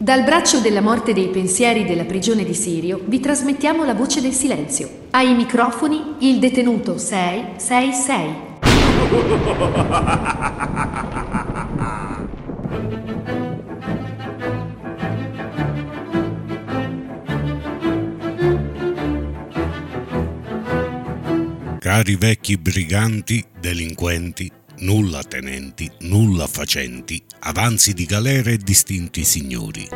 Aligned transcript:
Dal 0.00 0.22
braccio 0.22 0.60
della 0.60 0.80
morte 0.80 1.12
dei 1.12 1.26
pensieri 1.26 1.84
della 1.84 2.04
prigione 2.04 2.44
di 2.44 2.54
Sirio 2.54 3.00
vi 3.04 3.18
trasmettiamo 3.18 3.84
la 3.84 3.94
voce 3.94 4.20
del 4.20 4.30
silenzio. 4.30 5.06
Ai 5.10 5.34
microfoni 5.34 6.14
il 6.20 6.38
detenuto 6.38 6.98
666. 6.98 8.46
Cari 21.80 22.14
vecchi 22.14 22.56
briganti, 22.56 23.44
delinquenti, 23.58 24.52
nulla 24.80 25.22
tenenti, 25.22 25.90
nulla 26.00 26.46
facenti, 26.46 27.22
avanzi 27.40 27.94
di 27.94 28.04
galera 28.04 28.50
e 28.50 28.58
distinti 28.58 29.24
signori. 29.24 29.88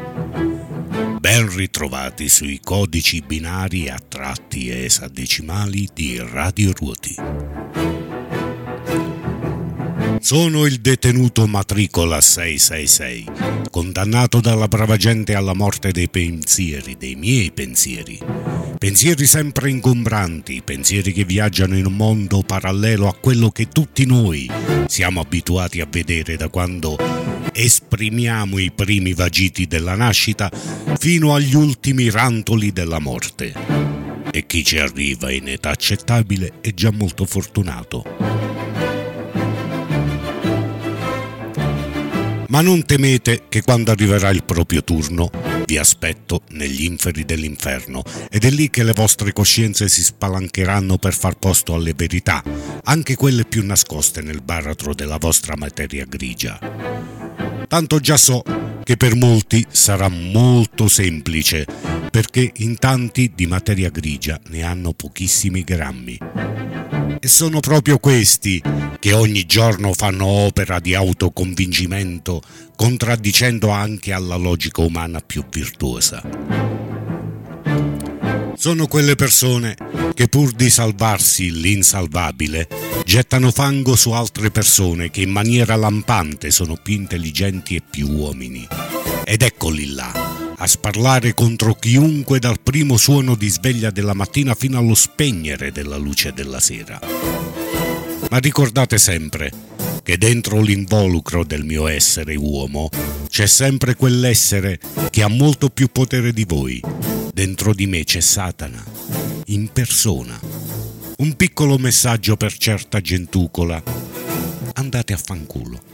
Ben 1.19 1.55
ritrovati 1.55 2.29
sui 2.29 2.61
codici 2.63 3.21
binari 3.21 3.89
a 3.89 3.99
tratti 3.99 4.71
esadecimali 4.71 5.89
di 5.93 6.19
Radio 6.19 6.73
Ruoti. 6.73 7.15
Sono 10.21 10.67
il 10.67 10.81
detenuto 10.81 11.47
matricola 11.47 12.21
666, 12.21 13.25
condannato 13.71 14.41
dalla 14.41 14.69
brava 14.69 14.97
gente 14.97 15.35
alla 15.35 15.55
morte 15.55 15.91
dei 15.91 16.09
pensieri, 16.09 16.97
dei 16.97 17.17
miei 17.17 17.51
pensieri. 17.51 18.52
Pensieri 18.83 19.27
sempre 19.27 19.71
ingombranti, 19.71 20.61
pensieri 20.65 21.13
che 21.13 21.25
viaggiano 21.25 21.77
in 21.77 21.87
un 21.87 21.95
mondo 21.95 22.43
parallelo 22.43 23.07
a 23.07 23.15
quello 23.15 23.51
che 23.51 23.69
tutti 23.69 24.05
noi 24.05 24.51
siamo 24.89 25.21
abituati 25.21 25.81
a 25.81 25.87
vedere 25.89 26.35
da 26.35 26.49
quando 26.49 26.97
esprimiamo 27.53 28.59
i 28.59 28.73
primi 28.73 29.15
vagiti 29.15 29.69
della 29.69 29.95
nascita 29.95 30.51
fino 30.99 31.33
agli 31.33 31.55
ultimi 31.55 32.11
rantoli 32.11 32.73
della 32.73 32.99
morte. 32.99 33.55
E 34.33 34.47
chi 34.47 34.65
ci 34.65 34.79
arriva 34.79 35.31
in 35.31 35.47
età 35.47 35.71
accettabile 35.71 36.55
è 36.61 36.75
già 36.75 36.91
molto 36.91 37.25
fortunato. 37.25 38.32
Ma 42.53 42.61
non 42.61 42.85
temete 42.85 43.45
che 43.49 43.63
quando 43.63 43.93
arriverà 43.93 44.29
il 44.29 44.45
proprio 44.45 44.85
turno 44.85 45.31
vi 45.65 45.79
aspetto 45.79 46.43
negli 46.51 46.85
inferi 46.85 47.25
dell'inferno 47.25 48.03
ed 48.31 48.45
è 48.45 48.51
lì 48.51 48.69
che 48.69 48.85
le 48.85 48.93
vostre 48.93 49.33
coscienze 49.33 49.89
si 49.89 50.03
spalancheranno 50.03 50.99
per 50.99 51.15
far 51.15 51.39
posto 51.39 51.73
alle 51.73 51.95
verità, 51.97 52.43
anche 52.85 53.17
quelle 53.17 53.47
più 53.47 53.65
nascoste 53.65 54.21
nel 54.21 54.43
baratro 54.43 54.93
della 54.93 55.17
vostra 55.17 55.57
materia 55.57 56.05
grigia. 56.07 56.59
Tanto 57.67 58.01
già 58.01 58.19
so 58.19 58.43
che 58.85 58.99
per 58.99 59.15
molti 59.17 59.67
sarà 59.71 60.09
molto 60.09 60.89
semplice, 60.89 61.65
perché 62.11 62.53
in 62.57 62.77
tanti 62.77 63.33
di 63.35 63.47
materia 63.47 63.89
grigia 63.89 64.39
ne 64.49 64.63
hanno 64.63 64.93
pochissimi 64.93 65.65
grammi. 65.65 66.19
E 67.25 67.29
sono 67.29 67.61
proprio 67.61 67.99
questi 67.99 68.61
che 68.99 69.13
ogni 69.13 69.47
giorno 69.47 69.93
fanno 69.93 70.27
opera 70.27 70.81
di 70.81 70.93
autoconvincimento, 70.97 72.43
contraddicendo 72.75 73.69
anche 73.69 74.13
alla 74.13 74.35
logica 74.35 74.81
umana 74.81 75.21
più 75.21 75.45
virtuosa. 75.49 76.21
Sono 78.57 78.89
quelle 78.89 79.15
persone 79.15 79.77
che 80.15 80.27
pur 80.27 80.51
di 80.51 80.69
salvarsi 80.69 81.53
l'insalvabile, 81.53 82.67
gettano 83.05 83.53
fango 83.53 83.95
su 83.95 84.11
altre 84.11 84.51
persone 84.51 85.13
che 85.13 85.21
in 85.21 85.31
maniera 85.31 85.77
lampante 85.77 86.51
sono 86.51 86.75
più 86.75 86.95
intelligenti 86.95 87.77
e 87.77 87.85
più 87.89 88.11
uomini. 88.11 88.67
Ed 89.25 89.43
eccoli 89.43 89.93
là, 89.93 90.32
a 90.63 90.67
sparlare 90.69 91.35
contro 91.35 91.75
chiunque 91.75 92.39
dal 92.39 92.61
primo 92.61 92.97
suono 92.97 93.35
di 93.35 93.49
sveglia 93.49 93.91
della 93.91 94.15
mattina 94.15 94.55
fino 94.55 94.79
allo 94.79 94.95
spegnere 94.95 95.73
della 95.73 95.97
luce 95.97 96.33
della 96.33 96.61
sera. 96.61 97.01
Ma 98.31 98.39
ricordate 98.39 98.97
sempre 98.97 99.51
che 100.05 100.17
dentro 100.17 100.61
l'involucro 100.61 101.45
del 101.45 101.65
mio 101.65 101.89
essere 101.89 102.37
uomo 102.37 102.91
c'è 103.27 103.47
sempre 103.47 103.97
quell'essere 103.97 104.79
che 105.11 105.25
ha 105.25 105.29
molto 105.29 105.69
più 105.69 105.89
potere 105.91 106.33
di 106.33 106.45
voi. 106.45 106.81
Dentro 107.35 107.75
di 107.75 107.89
me 107.89 108.05
c'è 108.05 108.21
Satana, 108.21 108.85
in 109.47 109.69
persona. 109.73 110.39
Un 111.17 111.35
piccolo 111.35 111.77
messaggio 111.77 112.37
per 112.37 112.57
certa 112.57 113.01
gentucola. 113.01 113.83
Andate 114.75 115.13
a 115.13 115.17
fanculo. 115.17 115.92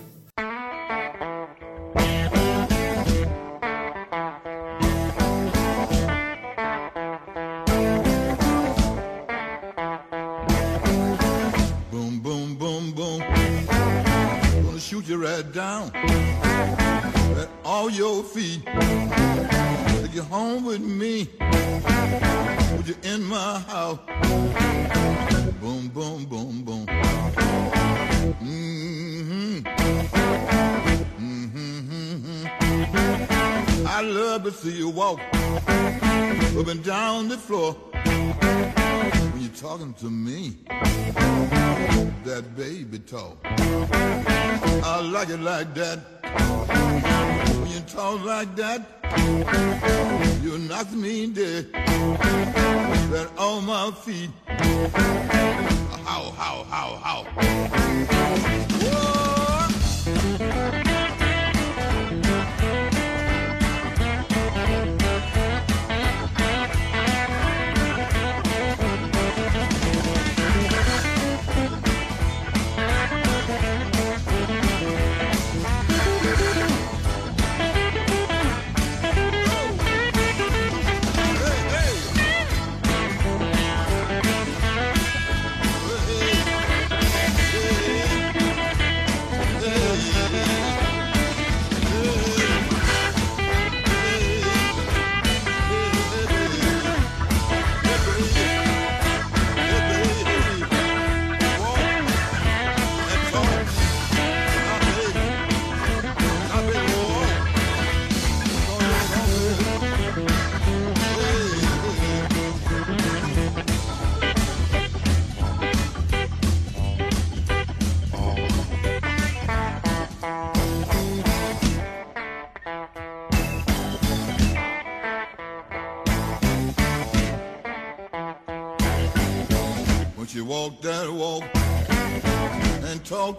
Right 15.43 15.53
down 15.53 15.91
at 17.39 17.49
all 17.65 17.91
your 17.91 18.25
feet. 18.25 18.65
Take 18.65 20.15
you 20.15 20.23
home 20.23 20.65
with 20.65 20.81
me. 20.81 21.29
Would 22.77 22.89
you 22.89 22.97
in 23.05 23.23
my 23.25 23.61
house? 23.61 23.99
Boom, 25.61 25.89
boom, 25.89 26.25
boom, 26.25 26.63
boom. 26.63 26.87
Mm-hmm. 28.43 29.59
Mm-hmm. 31.21 33.38
I 33.91 34.03
love 34.03 34.45
to 34.45 34.53
see 34.53 34.77
you 34.77 34.91
walk 34.91 35.19
up 35.33 36.67
and 36.69 36.85
down 36.85 37.29
the 37.29 37.39
floor 37.39 37.73
when 37.73 39.41
you're 39.41 39.51
talking 39.51 39.95
to 39.95 40.11
me. 40.11 40.59
That 42.25 42.55
baby 42.55 42.99
talk. 42.99 43.39
I 43.45 45.01
like 45.01 45.31
it 45.31 45.41
like 45.41 45.75
that. 45.75 46.01
When 47.61 47.71
you 47.71 47.81
talk 47.81 48.23
like 48.27 48.55
that, 48.57 48.83
you 50.43 50.59
knock 50.59 50.93
me 50.93 51.29
dead. 51.29 51.71
Right 53.11 53.29
on 53.39 53.65
my 53.65 53.91
feet. 53.91 54.31
How, 56.05 56.31
how, 56.37 56.65
how, 56.69 56.97
how. 57.03 58.78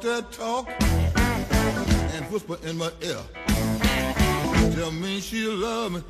that 0.09 0.31
talk 0.31 0.67
and 2.15 2.25
whisper 2.31 2.57
in 2.67 2.77
my 2.77 2.91
ear. 3.03 3.21
Tell 4.73 4.91
me 4.91 5.19
she 5.19 5.45
love 5.45 5.91
me. 5.91 6.01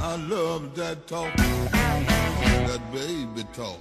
I 0.00 0.16
love 0.28 0.74
that 0.74 1.06
talk, 1.06 1.32
that 1.36 2.82
baby 2.92 3.44
talk. 3.52 3.78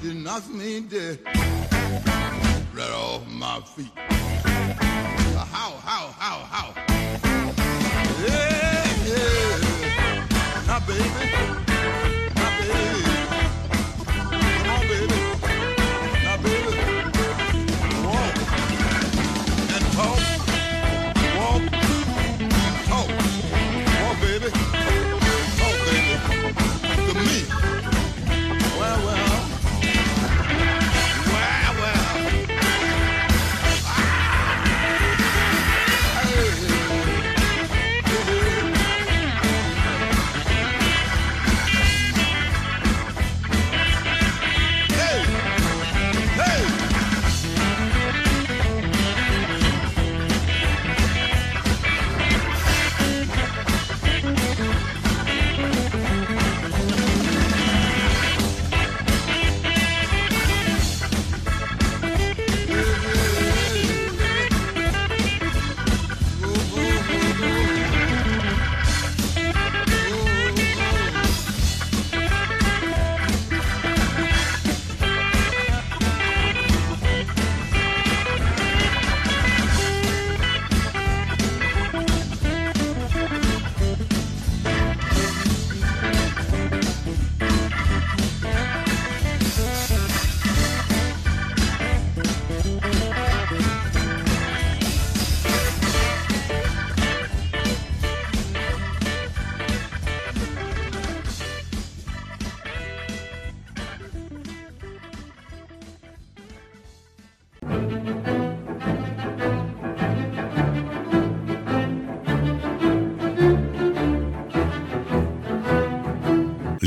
She 0.00 0.14
knocks 0.14 0.48
me 0.48 0.80
dead, 0.82 1.18
right 2.76 2.94
off 2.94 3.26
my 3.26 3.60
feet. 3.62 3.90
How, 5.54 5.72
how, 5.88 6.04
how, 6.22 6.38
how? 6.54 6.68
Yeah, 8.26 8.86
yeah. 9.08 10.26
Now, 10.68 10.80
baby. 10.86 11.67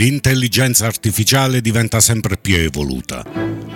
L'intelligenza 0.01 0.87
artificiale 0.87 1.61
diventa 1.61 1.99
sempre 1.99 2.35
più 2.35 2.55
evoluta. 2.55 3.23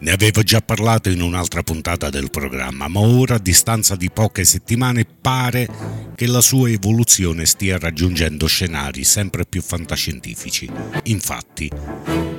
Ne 0.01 0.12
avevo 0.12 0.42
già 0.42 0.60
parlato 0.60 1.12
in 1.12 1.22
un'altra 1.22 1.62
puntata 1.62 2.10
del 2.10 2.31
programma, 2.31 2.88
ma 2.88 3.00
ora 3.00 3.36
a 3.36 3.39
distanza 3.39 3.95
di 3.95 4.10
poche 4.10 4.44
settimane 4.44 5.06
pare 5.06 5.69
che 6.16 6.25
la 6.25 6.42
sua 6.42 6.68
evoluzione 6.72 7.45
stia 7.45 7.77
raggiungendo 7.77 8.48
scenari 8.48 9.04
sempre 9.04 9.45
più 9.45 9.62
fantascientifici. 9.62 10.68
Infatti, 11.04 11.69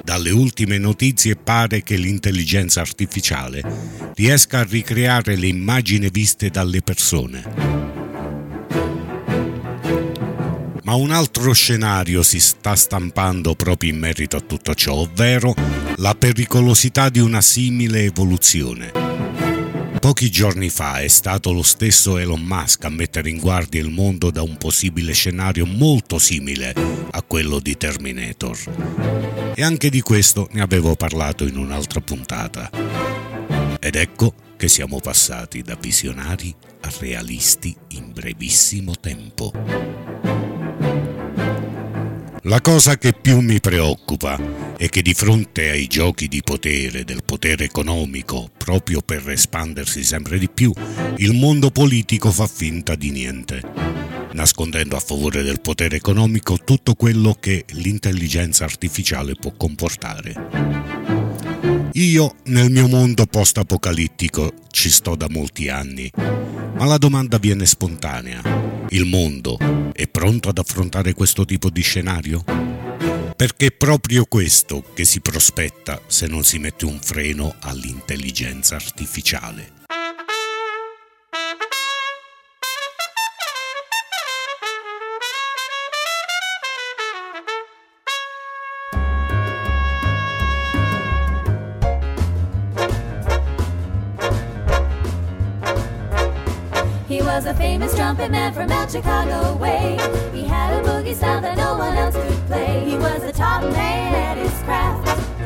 dalle 0.02 0.30
ultime 0.30 0.78
notizie 0.78 1.36
pare 1.36 1.84
che 1.84 1.94
l'intelligenza 1.94 2.80
artificiale 2.80 3.62
riesca 4.16 4.58
a 4.58 4.66
ricreare 4.68 5.36
le 5.36 5.46
immagini 5.46 6.08
viste 6.10 6.50
dalle 6.50 6.82
persone 6.82 7.75
ma 10.86 10.94
un 10.94 11.10
altro 11.10 11.52
scenario 11.52 12.22
si 12.22 12.38
sta 12.38 12.76
stampando 12.76 13.56
proprio 13.56 13.90
in 13.90 13.98
merito 13.98 14.36
a 14.36 14.40
tutto 14.40 14.72
ciò, 14.72 14.94
ovvero 14.94 15.52
la 15.96 16.14
pericolosità 16.14 17.08
di 17.08 17.18
una 17.18 17.40
simile 17.40 18.04
evoluzione. 18.04 18.92
Pochi 19.98 20.30
giorni 20.30 20.68
fa 20.68 21.00
è 21.00 21.08
stato 21.08 21.50
lo 21.50 21.64
stesso 21.64 22.18
Elon 22.18 22.40
Musk 22.40 22.84
a 22.84 22.88
mettere 22.88 23.30
in 23.30 23.38
guardia 23.38 23.80
il 23.80 23.90
mondo 23.90 24.30
da 24.30 24.42
un 24.42 24.56
possibile 24.58 25.12
scenario 25.12 25.66
molto 25.66 26.20
simile 26.20 26.72
a 27.10 27.22
quello 27.22 27.58
di 27.58 27.76
Terminator. 27.76 29.52
E 29.56 29.64
anche 29.64 29.90
di 29.90 30.00
questo 30.02 30.48
ne 30.52 30.60
avevo 30.60 30.94
parlato 30.94 31.44
in 31.44 31.56
un'altra 31.56 32.00
puntata. 32.00 32.70
Ed 33.80 33.96
ecco 33.96 34.34
che 34.56 34.68
siamo 34.68 35.00
passati 35.00 35.62
da 35.62 35.74
visionari 35.74 36.54
a 36.82 36.92
realisti 37.00 37.74
in 37.88 38.12
brevissimo 38.12 38.94
tempo. 39.00 40.35
La 42.46 42.60
cosa 42.60 42.96
che 42.96 43.12
più 43.12 43.40
mi 43.40 43.58
preoccupa 43.58 44.38
è 44.76 44.88
che 44.88 45.02
di 45.02 45.14
fronte 45.14 45.68
ai 45.68 45.88
giochi 45.88 46.28
di 46.28 46.42
potere, 46.44 47.02
del 47.02 47.24
potere 47.24 47.64
economico, 47.64 48.48
proprio 48.56 49.00
per 49.00 49.28
espandersi 49.28 50.04
sempre 50.04 50.38
di 50.38 50.48
più, 50.48 50.72
il 51.16 51.34
mondo 51.34 51.72
politico 51.72 52.30
fa 52.30 52.46
finta 52.46 52.94
di 52.94 53.10
niente, 53.10 53.60
nascondendo 54.34 54.94
a 54.94 55.00
favore 55.00 55.42
del 55.42 55.60
potere 55.60 55.96
economico 55.96 56.56
tutto 56.58 56.94
quello 56.94 57.36
che 57.40 57.64
l'intelligenza 57.70 58.62
artificiale 58.62 59.34
può 59.34 59.52
comportare. 59.56 60.34
Io 61.94 62.36
nel 62.44 62.70
mio 62.70 62.86
mondo 62.86 63.26
post-apocalittico 63.26 64.52
ci 64.70 64.88
sto 64.88 65.16
da 65.16 65.26
molti 65.28 65.68
anni, 65.68 66.08
ma 66.14 66.84
la 66.84 66.96
domanda 66.96 67.38
viene 67.38 67.66
spontanea 67.66 68.75
il 68.90 69.04
mondo 69.04 69.58
è 69.92 70.06
pronto 70.06 70.48
ad 70.48 70.58
affrontare 70.58 71.12
questo 71.14 71.44
tipo 71.44 71.70
di 71.70 71.82
scenario? 71.82 72.44
Perché 73.36 73.66
è 73.66 73.72
proprio 73.72 74.24
questo 74.26 74.82
che 74.94 75.04
si 75.04 75.20
prospetta 75.20 76.00
se 76.06 76.26
non 76.26 76.44
si 76.44 76.58
mette 76.58 76.84
un 76.84 76.98
freno 77.00 77.54
all'intelligenza 77.60 78.76
artificiale. 78.76 79.75
Was 97.36 97.44
a 97.44 97.52
famous 97.52 97.94
trumpet 97.94 98.30
man 98.30 98.50
from 98.50 98.70
out 98.70 98.90
Chicago 98.90 99.54
way. 99.56 99.98
He 100.32 100.44
had 100.44 100.72
a 100.72 100.88
boogie 100.88 101.14
style 101.14 101.42
that 101.42 101.58
no 101.58 101.76
one 101.76 101.94
else 101.94 102.14
could 102.14 102.46
play. 102.46 102.82
He 102.88 102.96
was 102.96 103.20
the 103.20 103.30
top 103.30 103.62
man 103.74 104.14
at 104.14 104.38
his 104.38 104.58
craft. 104.62 105.04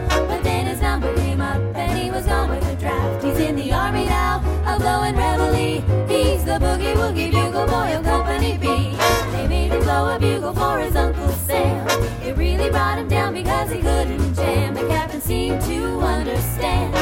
But 0.08 0.44
then 0.44 0.66
his 0.66 0.80
number 0.80 1.12
came 1.16 1.40
up 1.40 1.60
and 1.74 1.98
he 1.98 2.12
was 2.12 2.26
gone 2.26 2.48
with 2.48 2.64
the 2.64 2.76
draft. 2.76 3.24
He's 3.24 3.38
in 3.40 3.56
the 3.56 3.72
army 3.72 4.04
now, 4.04 4.38
a 4.66 4.78
blowing 4.78 5.16
reveille. 5.16 5.82
He's 6.06 6.44
the 6.44 6.60
boogie 6.60 6.94
woogie 6.94 7.32
bugle 7.32 7.66
boy 7.66 7.96
of 7.96 8.04
Company 8.04 8.56
B. 8.56 8.94
They 9.32 9.48
made 9.48 9.72
him 9.72 9.82
blow 9.82 10.14
a 10.14 10.18
bugle 10.20 10.54
for 10.54 10.78
his 10.78 10.94
Uncle 10.94 11.32
Sam. 11.32 11.88
It 12.22 12.36
really 12.36 12.70
brought 12.70 12.98
him 12.98 13.08
down 13.08 13.34
because 13.34 13.68
he 13.68 13.80
couldn't 13.80 14.34
jam. 14.34 14.74
The 14.74 14.86
captain 14.86 15.20
seemed 15.20 15.60
to 15.62 15.98
understand. 15.98 16.92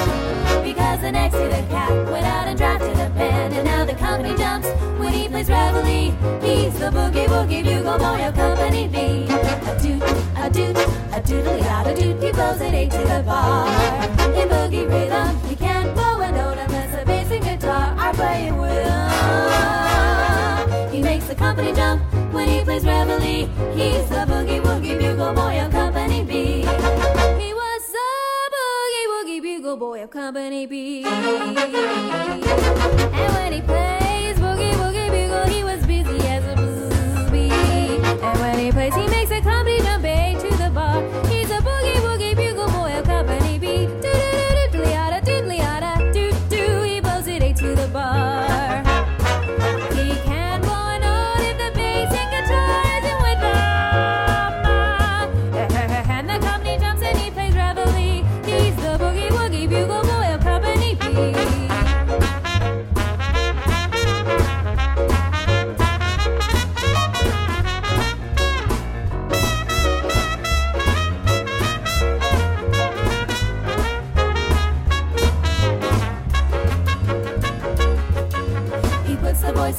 Because 0.64 1.02
the 1.02 1.12
next 1.12 1.35
day 1.35 1.61
the 1.61 1.68
cap 1.68 1.90
went 2.11 2.25
out 2.25 2.49
and 2.49 2.57
drafted 2.57 2.92
a 2.92 3.11
band. 3.11 3.52
And 3.52 3.66
now 3.66 3.85
the 3.85 3.95
plays 5.38 5.50
reveille. 5.50 6.12
He's 6.42 6.75
the 6.78 6.90
boogie 6.90 7.26
woogie 7.26 7.62
bugle 7.62 7.99
boy 7.99 8.26
of 8.26 8.35
Company 8.35 8.88
B. 8.88 8.97
A 9.28 9.78
doot, 9.80 10.02
a 10.37 10.50
doot, 10.50 10.76
a 10.76 11.21
doodly 11.21 11.61
a 11.62 11.95
doot. 11.95 12.23
He 12.23 12.33
blows 12.33 12.61
an 12.61 12.75
eight 12.75 12.90
to 12.90 12.99
the 12.99 13.23
bar. 13.25 13.68
In 14.35 14.49
boogie 14.49 14.88
rhythm, 14.88 15.38
he 15.49 15.54
can't 15.54 15.95
blow 15.95 16.21
a 16.21 16.33
note 16.33 16.59
unless 16.59 17.02
a 17.02 17.04
bass 17.04 17.30
and 17.30 17.45
guitar 17.45 17.95
are 17.99 18.14
playing 18.14 18.57
with 18.59 18.87
him. 18.87 19.11
He 20.92 21.02
makes 21.02 21.26
the 21.26 21.35
company 21.35 21.73
jump 21.73 22.02
when 22.33 22.49
he 22.49 22.64
plays 22.64 22.85
reveille. 22.85 23.49
He's 23.76 24.09
the 24.09 24.26
boogie 24.30 24.61
woogie 24.61 24.99
bugle 24.99 25.35
boy 25.35 25.61
of 25.61 25.71
Company 25.71 26.25
B. 26.25 26.62
He 26.62 27.54
was 27.54 27.83
the 27.97 28.11
boogie 28.54 29.07
woogie 29.12 29.40
bugle 29.42 29.76
boy 29.76 30.02
of 30.02 30.11
Company 30.11 30.66
B. 30.66 31.04
And 31.04 31.57
when 33.35 33.52
he 33.52 33.61
plays 33.62 34.08
Play 38.73 38.91
Team 38.91 39.18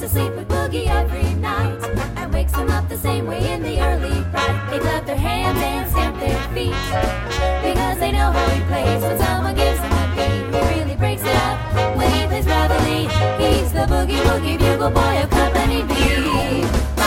to 0.00 0.08
sleep 0.08 0.34
with 0.34 0.48
Boogie 0.48 0.86
every 0.86 1.34
night 1.34 1.78
and 2.16 2.32
wakes 2.32 2.52
them 2.52 2.70
up 2.70 2.88
the 2.88 2.96
same 2.96 3.26
way 3.26 3.52
in 3.52 3.62
the 3.62 3.78
early 3.82 4.22
bright. 4.30 4.70
They 4.70 4.78
clap 4.78 5.04
their 5.04 5.14
hands 5.14 5.58
and 5.60 5.90
stamp 5.90 6.18
their 6.18 6.40
feet 6.54 6.72
because 7.62 7.98
they 7.98 8.10
know 8.10 8.32
how 8.32 8.48
he 8.48 8.62
plays. 8.62 9.02
When 9.02 9.18
someone 9.18 9.54
gives 9.54 9.78
him 9.78 9.92
a 9.92 10.04
beat, 10.16 10.56
he 10.56 10.80
really 10.80 10.96
breaks 10.96 11.22
it 11.22 11.36
up. 11.36 11.96
When 11.98 12.10
he 12.12 12.26
plays 12.28 12.46
reveille, 12.46 13.10
he's 13.40 13.72
the 13.74 13.84
boogie 13.92 14.22
woogie 14.22 14.58
bugle 14.58 14.90
boy 14.90 15.22
of 15.22 15.28
Company 15.28 15.82
B. 15.82 16.99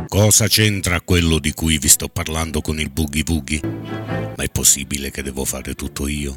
Cosa 0.08 0.48
c'entra 0.48 1.01
quello 1.01 1.39
di 1.39 1.53
cui 1.53 1.77
vi 1.77 1.88
sto 1.88 2.08
parlando 2.08 2.62
con 2.62 2.79
il 2.79 2.89
boogie 2.89 3.24
woogie? 3.27 3.62
Ma 3.63 4.44
è 4.44 4.50
possibile 4.50 5.12
che 5.12 5.22
devo 5.22 5.46
fare 5.46 5.74
tutto 5.74 6.08
io? 6.08 6.36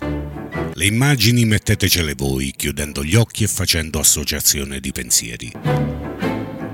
Le 0.75 0.85
immagini 0.85 1.45
mettetecele 1.45 2.15
voi, 2.15 2.53
chiudendo 2.57 3.05
gli 3.05 3.15
occhi 3.15 3.45
e 3.45 3.49
facendo 3.49 3.99
associazione 3.99 4.81
di 4.81 4.93
pensieri. 4.93 6.00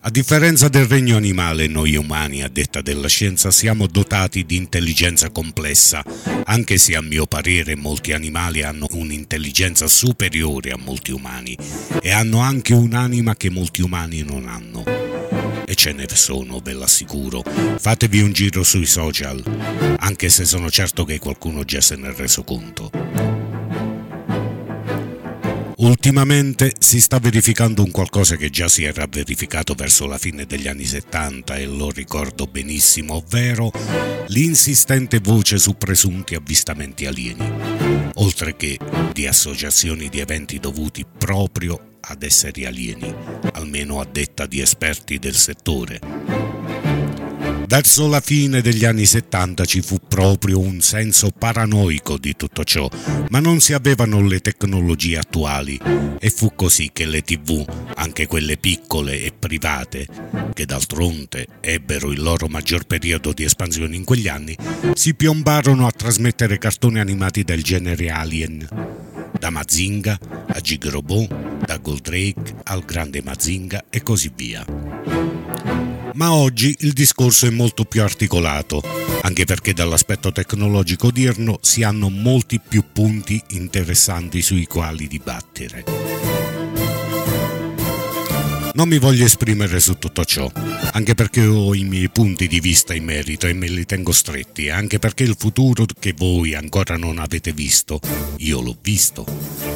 A 0.06 0.10
differenza 0.10 0.68
del 0.68 0.86
regno 0.86 1.16
animale, 1.16 1.66
noi 1.66 1.96
umani, 1.96 2.44
a 2.44 2.48
detta 2.48 2.80
della 2.80 3.08
scienza, 3.08 3.50
siamo 3.50 3.88
dotati 3.88 4.46
di 4.46 4.54
intelligenza 4.54 5.30
complessa, 5.30 6.04
anche 6.44 6.78
se 6.78 6.94
a 6.94 7.02
mio 7.02 7.26
parere 7.26 7.74
molti 7.74 8.12
animali 8.12 8.62
hanno 8.62 8.86
un'intelligenza 8.92 9.88
superiore 9.88 10.70
a 10.70 10.78
molti 10.78 11.10
umani 11.10 11.58
e 12.00 12.12
hanno 12.12 12.38
anche 12.38 12.72
un'anima 12.72 13.34
che 13.34 13.50
molti 13.50 13.82
umani 13.82 14.22
non 14.22 14.46
hanno. 14.46 14.84
E 15.66 15.74
ce 15.74 15.92
ne 15.92 16.06
sono, 16.08 16.60
ve 16.60 16.74
l'assicuro. 16.74 17.42
Fatevi 17.76 18.20
un 18.20 18.30
giro 18.30 18.62
sui 18.62 18.86
social, 18.86 19.42
anche 19.98 20.28
se 20.28 20.44
sono 20.44 20.70
certo 20.70 21.02
che 21.04 21.18
qualcuno 21.18 21.64
già 21.64 21.80
se 21.80 21.96
ne 21.96 22.10
è 22.10 22.14
reso 22.14 22.44
conto. 22.44 23.35
Ultimamente 25.78 26.72
si 26.78 27.02
sta 27.02 27.18
verificando 27.18 27.82
un 27.82 27.90
qualcosa 27.90 28.36
che 28.36 28.48
già 28.48 28.66
si 28.66 28.84
era 28.84 29.06
verificato 29.06 29.74
verso 29.74 30.06
la 30.06 30.16
fine 30.16 30.46
degli 30.46 30.68
anni 30.68 30.86
70 30.86 31.56
e 31.56 31.66
lo 31.66 31.90
ricordo 31.90 32.46
benissimo, 32.46 33.16
ovvero 33.16 33.70
l'insistente 34.28 35.18
voce 35.18 35.58
su 35.58 35.76
presunti 35.76 36.34
avvistamenti 36.34 37.04
alieni, 37.04 37.52
oltre 38.14 38.56
che 38.56 38.78
di 39.12 39.26
associazioni 39.26 40.08
di 40.08 40.20
eventi 40.20 40.58
dovuti 40.58 41.04
proprio 41.04 41.98
ad 42.00 42.22
esseri 42.22 42.64
alieni, 42.64 43.14
almeno 43.52 44.00
a 44.00 44.06
detta 44.10 44.46
di 44.46 44.60
esperti 44.60 45.18
del 45.18 45.34
settore. 45.34 46.45
Verso 47.66 48.06
la 48.06 48.20
fine 48.20 48.60
degli 48.60 48.84
anni 48.84 49.04
70 49.04 49.64
ci 49.64 49.80
fu 49.80 49.98
proprio 50.06 50.60
un 50.60 50.80
senso 50.80 51.30
paranoico 51.36 52.16
di 52.16 52.36
tutto 52.36 52.62
ciò, 52.62 52.88
ma 53.30 53.40
non 53.40 53.58
si 53.58 53.72
avevano 53.72 54.20
le 54.20 54.38
tecnologie 54.40 55.18
attuali 55.18 55.78
e 56.20 56.30
fu 56.30 56.52
così 56.54 56.90
che 56.92 57.06
le 57.06 57.22
tv, 57.22 57.64
anche 57.96 58.28
quelle 58.28 58.56
piccole 58.56 59.20
e 59.20 59.32
private, 59.36 60.06
che 60.54 60.64
d'altronde 60.64 61.46
ebbero 61.60 62.12
il 62.12 62.22
loro 62.22 62.46
maggior 62.46 62.86
periodo 62.86 63.32
di 63.32 63.42
espansione 63.42 63.96
in 63.96 64.04
quegli 64.04 64.28
anni, 64.28 64.56
si 64.94 65.14
piombarono 65.14 65.88
a 65.88 65.92
trasmettere 65.92 66.58
cartoni 66.58 67.00
animati 67.00 67.42
del 67.42 67.64
genere 67.64 68.10
Alien. 68.10 68.68
Da 69.40 69.50
Mazinga 69.50 70.18
a 70.46 70.60
Gigrobot, 70.60 71.64
da 71.66 71.78
Goldrake 71.78 72.54
al 72.62 72.84
Grande 72.84 73.22
Mazinga 73.22 73.86
e 73.90 74.02
così 74.02 74.30
via 74.34 74.64
ma 76.16 76.32
oggi 76.32 76.74
il 76.80 76.92
discorso 76.92 77.46
è 77.46 77.50
molto 77.50 77.84
più 77.84 78.02
articolato, 78.02 78.82
anche 79.22 79.44
perché 79.44 79.72
dall'aspetto 79.72 80.32
tecnologico 80.32 81.08
odierno 81.08 81.58
si 81.60 81.82
hanno 81.82 82.08
molti 82.08 82.58
più 82.60 82.84
punti 82.92 83.40
interessanti 83.50 84.42
sui 84.42 84.66
quali 84.66 85.06
dibattere. 85.06 85.84
Non 88.74 88.88
mi 88.88 88.98
voglio 88.98 89.24
esprimere 89.24 89.80
su 89.80 89.96
tutto 89.96 90.24
ciò, 90.24 90.50
anche 90.92 91.14
perché 91.14 91.46
ho 91.46 91.74
i 91.74 91.84
miei 91.84 92.10
punti 92.10 92.46
di 92.46 92.60
vista 92.60 92.92
in 92.92 93.04
merito 93.04 93.46
e 93.46 93.54
me 93.54 93.68
li 93.68 93.86
tengo 93.86 94.12
stretti, 94.12 94.68
anche 94.68 94.98
perché 94.98 95.22
il 95.22 95.34
futuro 95.38 95.86
che 95.98 96.14
voi 96.14 96.54
ancora 96.54 96.96
non 96.96 97.18
avete 97.18 97.52
visto, 97.52 98.00
io 98.38 98.60
l'ho 98.60 98.76
visto 98.82 99.24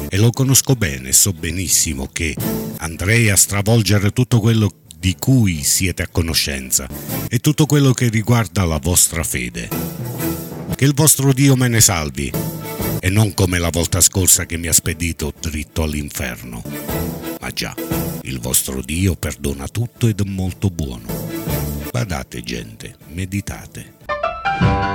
e 0.07 0.17
lo 0.17 0.29
conosco 0.31 0.75
bene 0.75 1.13
so 1.13 1.31
benissimo 1.31 2.09
che 2.11 2.35
andrei 2.77 3.29
a 3.29 3.35
stravolgere 3.37 4.11
tutto 4.11 4.39
quello 4.39 4.80
di 5.01 5.15
cui 5.17 5.63
siete 5.63 6.03
a 6.03 6.07
conoscenza 6.07 6.87
e 7.27 7.39
tutto 7.39 7.65
quello 7.65 7.91
che 7.91 8.07
riguarda 8.07 8.65
la 8.65 8.77
vostra 8.77 9.23
fede. 9.23 9.67
Che 10.75 10.85
il 10.85 10.93
vostro 10.93 11.33
Dio 11.33 11.55
me 11.55 11.67
ne 11.67 11.81
salvi 11.81 12.31
e 12.99 13.09
non 13.09 13.33
come 13.33 13.57
la 13.57 13.71
volta 13.71 13.99
scorsa 13.99 14.45
che 14.45 14.57
mi 14.57 14.67
ha 14.67 14.73
spedito 14.73 15.33
dritto 15.39 15.81
all'inferno. 15.81 16.61
Ma 17.39 17.49
già, 17.49 17.73
il 18.21 18.39
vostro 18.39 18.83
Dio 18.83 19.15
perdona 19.15 19.67
tutto 19.67 20.07
ed 20.07 20.21
è 20.21 20.23
molto 20.23 20.69
buono. 20.69 21.07
Badate 21.89 22.43
gente, 22.43 22.95
meditate. 23.07 24.90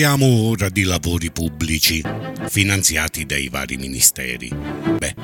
Parliamo 0.00 0.48
ora 0.48 0.70
di 0.70 0.84
lavori 0.84 1.30
pubblici, 1.30 2.02
finanziati 2.48 3.26
dai 3.26 3.50
vari 3.50 3.76
ministeri. 3.76 4.48
Beh, 4.48 5.14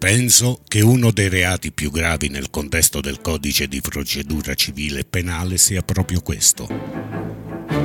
penso 0.00 0.60
che 0.66 0.80
uno 0.80 1.12
dei 1.12 1.28
reati 1.28 1.70
più 1.70 1.92
gravi 1.92 2.28
nel 2.30 2.50
contesto 2.50 3.00
del 3.00 3.20
codice 3.20 3.68
di 3.68 3.80
procedura 3.80 4.54
civile 4.54 4.98
e 4.98 5.04
penale 5.04 5.56
sia 5.56 5.82
proprio 5.82 6.20
questo. 6.20 6.66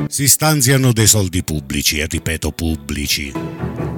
Si 0.07 0.27
stanziano 0.27 0.91
dei 0.91 1.05
soldi 1.05 1.43
pubblici, 1.43 1.99
e 1.99 2.07
ripeto 2.07 2.51
pubblici, 2.51 3.31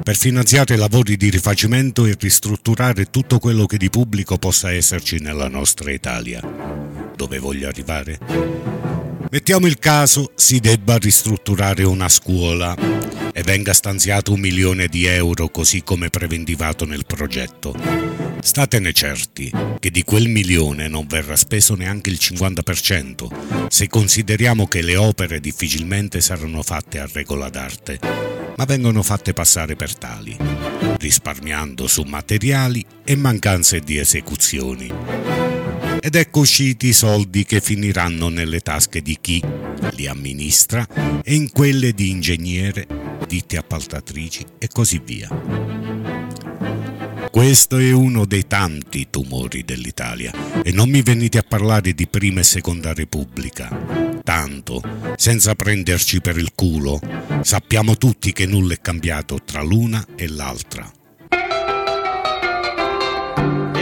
per 0.04 0.18
finanziare 0.18 0.76
lavori 0.76 1.16
di 1.16 1.30
rifacimento 1.30 2.06
e 2.06 2.18
ristrutturare 2.20 3.06
tutto 3.06 3.40
quello 3.40 3.66
che 3.66 3.78
di 3.78 3.90
pubblico 3.90 4.38
possa 4.38 4.74
esserci 4.74 5.20
nella 5.20 5.48
nostra 5.48 5.90
Italia. 5.90 6.42
Dove 7.16 7.40
voglio 7.40 7.70
arrivare? 7.70 8.91
Mettiamo 9.32 9.66
il 9.66 9.80
caso 9.80 10.34
si 10.36 10.60
debba 10.60 10.98
ristrutturare 10.98 11.86
una 11.86 12.10
scuola 12.10 12.76
e 13.32 13.44
venga 13.44 13.72
stanziato 13.72 14.34
un 14.34 14.42
milione 14.42 14.88
di 14.88 15.06
euro 15.06 15.48
così 15.48 15.84
come 15.84 16.10
preventivato 16.10 16.84
nel 16.84 17.06
progetto. 17.06 17.74
Statene 18.42 18.92
certi 18.92 19.50
che 19.80 19.90
di 19.90 20.04
quel 20.04 20.28
milione 20.28 20.90
non 20.90 21.08
verrà 21.08 21.38
speso 21.38 21.76
neanche 21.76 22.10
il 22.10 22.18
50%, 22.20 23.70
se 23.70 23.88
consideriamo 23.88 24.68
che 24.68 24.82
le 24.82 24.98
opere 24.98 25.40
difficilmente 25.40 26.20
saranno 26.20 26.62
fatte 26.62 27.00
a 27.00 27.08
regola 27.10 27.48
d'arte, 27.48 28.00
ma 28.58 28.66
vengono 28.66 29.02
fatte 29.02 29.32
passare 29.32 29.78
per 29.78 29.96
tali, 29.96 30.36
risparmiando 31.00 31.88
su 31.88 32.02
materiali 32.02 32.86
e 33.06 33.16
mancanze 33.16 33.80
di 33.80 33.98
esecuzioni. 33.98 35.41
Ed 36.02 36.16
ecco 36.16 36.40
usciti 36.40 36.88
i 36.88 36.94
soldi 36.94 37.46
che 37.46 37.62
finiranno 37.62 38.30
nelle 38.30 38.60
tasche 38.60 39.02
di 39.02 39.18
chi 39.22 39.42
li 39.92 40.08
amministra 40.08 40.88
e 41.24 41.36
in 41.36 41.52
quelle 41.52 41.94
di 41.94 42.10
ingegnere, 42.10 42.88
ditte 43.28 43.58
appaltatrici 43.58 44.44
e 44.58 44.68
così 44.68 45.00
via. 45.04 45.30
Questo 47.30 47.78
è 47.78 47.92
uno 47.92 48.26
dei 48.26 48.46
tanti 48.48 49.08
tumori 49.10 49.64
dell'Italia 49.64 50.34
e 50.64 50.72
non 50.72 50.90
mi 50.90 51.02
venite 51.02 51.38
a 51.38 51.46
parlare 51.48 51.94
di 51.94 52.08
prima 52.08 52.42
e 52.42 52.44
seconda 52.44 52.94
repubblica. 52.94 54.20
Tanto, 54.24 54.82
senza 55.16 55.56
prenderci 55.56 56.20
per 56.20 56.38
il 56.38 56.52
culo, 56.54 57.00
sappiamo 57.42 57.96
tutti 57.96 58.34
che 58.34 58.46
nulla 58.46 58.74
è 58.74 58.82
cambiato 58.82 59.40
tra 59.46 59.62
l'una 59.62 60.06
e 60.16 60.28
l'altra. 60.28 60.92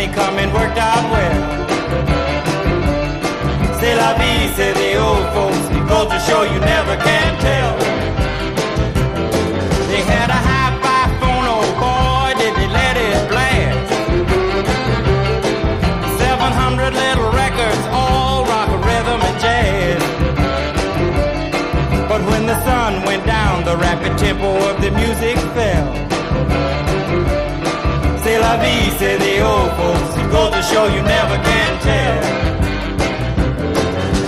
money 0.00 0.14
coming 0.14 0.52
worked 0.52 0.78
out 0.78 1.04
well. 1.12 1.40
C'est 3.78 3.94
la 3.94 4.14
vie, 4.14 4.48
say 4.56 4.72
the 4.72 4.96
old 4.96 5.26
folks. 5.34 5.68
Goes 5.88 6.08
to 6.08 6.18
show 6.20 6.42
you 6.42 6.60
never 6.60 6.96
can 6.96 7.38
tell. 7.40 7.76
They 9.88 10.02
had 10.02 10.30
a 10.30 10.40
hi-fi 10.48 11.02
phone, 11.20 11.46
oh 11.54 11.66
boy, 11.84 12.28
did 12.40 12.54
they 12.58 12.68
let 12.68 12.96
it 12.96 13.28
blast. 13.30 13.90
700 16.18 16.94
little 16.94 17.30
records, 17.32 17.82
all 17.92 18.44
rock, 18.44 18.70
rhythm, 18.86 19.20
and 19.28 19.40
jazz. 19.44 20.02
But 22.08 22.22
when 22.30 22.46
the 22.46 22.58
sun 22.64 23.04
went 23.04 23.26
down, 23.26 23.64
the 23.64 23.76
rapid 23.76 24.16
tempo 24.18 24.50
of 24.70 24.80
the 24.80 24.90
music 24.92 25.36
fell. 25.54 26.09
C'est 28.70 28.76
vie, 28.76 28.90
say 28.98 29.16
the 29.16 29.40
old 29.42 29.70
folks. 29.78 30.16
It 30.16 30.30
goes 30.30 30.52
to 30.52 30.62
show 30.62 30.86
you 30.86 31.02
never 31.02 31.36
can 31.42 31.72
tell. 31.80 32.20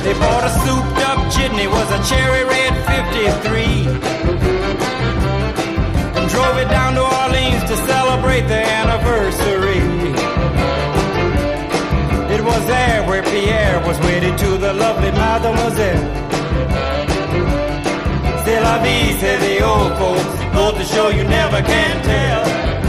They 0.04 0.14
bought 0.14 0.44
a 0.44 0.50
souped 0.64 1.00
up 1.08 1.18
jitney, 1.32 1.68
was 1.68 1.88
a 1.90 2.00
cherry 2.10 2.44
red 2.44 2.72
53. 2.90 3.86
And 6.16 6.28
drove 6.30 6.56
it 6.58 6.68
down 6.68 6.94
to 6.94 7.02
Orleans 7.02 7.64
to 7.70 7.76
celebrate 7.92 8.46
the 8.48 8.62
anniversary. 8.80 9.82
It 12.34 12.42
was 12.42 12.66
there 12.66 13.06
where 13.06 13.22
Pierre 13.22 13.78
was 13.86 13.98
wedded 14.00 14.36
to 14.38 14.58
the 14.58 14.72
lovely 14.72 15.12
mademoiselle. 15.12 16.20
C'est 18.44 18.60
la 18.60 18.78
vie, 18.82 19.12
say 19.20 19.36
the 19.38 19.64
old 19.64 19.92
folks. 19.98 20.34
Go 20.52 20.72
to 20.76 20.84
show 20.84 21.08
you 21.10 21.24
never 21.24 21.62
can 21.62 22.02
tell. 22.02 22.81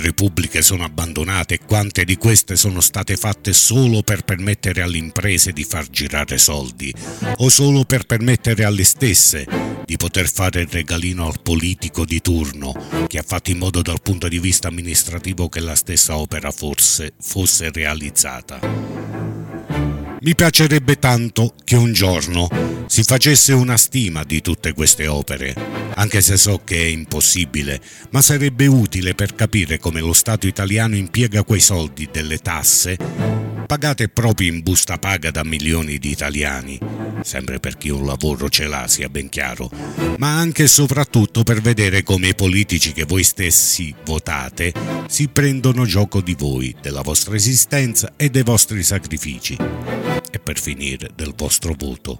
Quante 0.00 0.16
opere 0.16 0.30
pubbliche 0.30 0.62
sono 0.62 0.84
abbandonate 0.84 1.54
e 1.54 1.60
quante 1.66 2.04
di 2.04 2.16
queste 2.16 2.56
sono 2.56 2.80
state 2.80 3.16
fatte 3.16 3.52
solo 3.52 4.00
per 4.00 4.22
permettere 4.22 4.80
alle 4.80 4.96
imprese 4.96 5.52
di 5.52 5.62
far 5.62 5.90
girare 5.90 6.38
soldi 6.38 6.90
o 7.36 7.50
solo 7.50 7.84
per 7.84 8.06
permettere 8.06 8.64
alle 8.64 8.84
stesse 8.84 9.46
di 9.84 9.96
poter 9.96 10.30
fare 10.30 10.62
il 10.62 10.68
regalino 10.68 11.26
al 11.26 11.42
politico 11.42 12.06
di 12.06 12.22
turno 12.22 12.72
che 13.08 13.18
ha 13.18 13.24
fatto 13.26 13.50
in 13.50 13.58
modo 13.58 13.82
dal 13.82 14.00
punto 14.00 14.26
di 14.28 14.38
vista 14.38 14.68
amministrativo 14.68 15.50
che 15.50 15.60
la 15.60 15.74
stessa 15.74 16.16
opera 16.16 16.50
forse 16.50 17.12
fosse 17.20 17.70
realizzata. 17.70 19.09
Mi 20.22 20.34
piacerebbe 20.34 20.98
tanto 20.98 21.54
che 21.64 21.76
un 21.76 21.94
giorno 21.94 22.46
si 22.88 23.02
facesse 23.04 23.54
una 23.54 23.78
stima 23.78 24.22
di 24.22 24.42
tutte 24.42 24.74
queste 24.74 25.06
opere, 25.06 25.54
anche 25.94 26.20
se 26.20 26.36
so 26.36 26.60
che 26.62 26.76
è 26.76 26.86
impossibile, 26.88 27.80
ma 28.10 28.20
sarebbe 28.20 28.66
utile 28.66 29.14
per 29.14 29.34
capire 29.34 29.78
come 29.78 30.00
lo 30.00 30.12
Stato 30.12 30.46
italiano 30.46 30.94
impiega 30.94 31.42
quei 31.42 31.60
soldi 31.60 32.06
delle 32.12 32.36
tasse, 32.36 32.98
pagate 33.66 34.10
proprio 34.10 34.52
in 34.52 34.60
busta 34.60 34.98
paga 34.98 35.30
da 35.30 35.42
milioni 35.42 35.96
di 35.96 36.10
italiani, 36.10 36.78
sempre 37.22 37.58
per 37.58 37.78
chi 37.78 37.88
un 37.88 38.04
lavoro 38.04 38.50
ce 38.50 38.66
l'ha, 38.66 38.86
sia 38.88 39.08
ben 39.08 39.30
chiaro, 39.30 39.70
ma 40.18 40.36
anche 40.36 40.64
e 40.64 40.68
soprattutto 40.68 41.44
per 41.44 41.62
vedere 41.62 42.02
come 42.02 42.28
i 42.28 42.34
politici 42.34 42.92
che 42.92 43.04
voi 43.04 43.22
stessi 43.22 43.94
votate 44.04 44.74
si 45.08 45.28
prendono 45.28 45.86
gioco 45.86 46.20
di 46.20 46.34
voi, 46.38 46.76
della 46.78 47.00
vostra 47.00 47.36
esistenza 47.36 48.12
e 48.16 48.28
dei 48.28 48.42
vostri 48.42 48.82
sacrifici 48.82 49.99
e 50.30 50.38
per 50.38 50.58
finire 50.58 51.10
del 51.14 51.34
vostro 51.36 51.74
voto. 51.76 52.16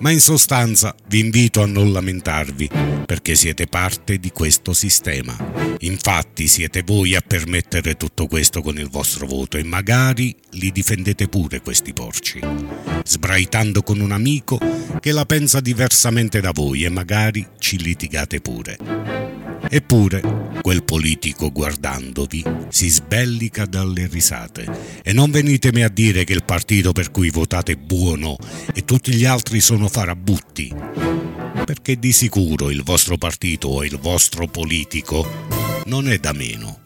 Ma 0.00 0.10
in 0.10 0.20
sostanza 0.20 0.94
vi 1.08 1.20
invito 1.20 1.62
a 1.62 1.66
non 1.66 1.90
lamentarvi 1.90 2.68
perché 3.06 3.34
siete 3.34 3.66
parte 3.66 4.18
di 4.18 4.30
questo 4.30 4.72
sistema. 4.72 5.36
Infatti 5.80 6.46
siete 6.48 6.82
voi 6.82 7.14
a 7.14 7.22
permettere 7.26 7.96
tutto 7.96 8.26
questo 8.26 8.60
con 8.60 8.78
il 8.78 8.88
vostro 8.88 9.26
voto 9.26 9.56
e 9.56 9.64
magari 9.64 10.34
li 10.52 10.70
difendete 10.70 11.28
pure 11.28 11.60
questi 11.60 11.92
porci, 11.92 12.40
sbraitando 13.04 13.82
con 13.82 14.00
un 14.00 14.12
amico 14.12 14.58
che 15.00 15.12
la 15.12 15.24
pensa 15.24 15.60
diversamente 15.60 16.40
da 16.40 16.50
voi 16.52 16.84
e 16.84 16.88
magari 16.88 17.46
ci 17.58 17.78
litigate 17.78 18.40
pure. 18.40 19.35
Eppure, 19.68 20.22
quel 20.62 20.84
politico 20.84 21.50
guardandovi 21.50 22.42
si 22.68 22.88
sbellica 22.88 23.66
dalle 23.66 24.06
risate 24.06 24.66
e 25.02 25.12
non 25.12 25.30
venitemi 25.30 25.82
a 25.82 25.88
dire 25.88 26.24
che 26.24 26.32
il 26.32 26.44
partito 26.44 26.92
per 26.92 27.10
cui 27.10 27.30
votate 27.30 27.72
è 27.72 27.76
buono 27.76 28.36
e 28.74 28.84
tutti 28.84 29.12
gli 29.12 29.24
altri 29.24 29.60
sono 29.60 29.88
farabutti, 29.88 30.72
perché 31.64 31.98
di 31.98 32.12
sicuro 32.12 32.70
il 32.70 32.82
vostro 32.82 33.16
partito 33.16 33.68
o 33.68 33.84
il 33.84 33.98
vostro 33.98 34.46
politico 34.46 35.26
non 35.86 36.08
è 36.08 36.18
da 36.18 36.32
meno. 36.32 36.85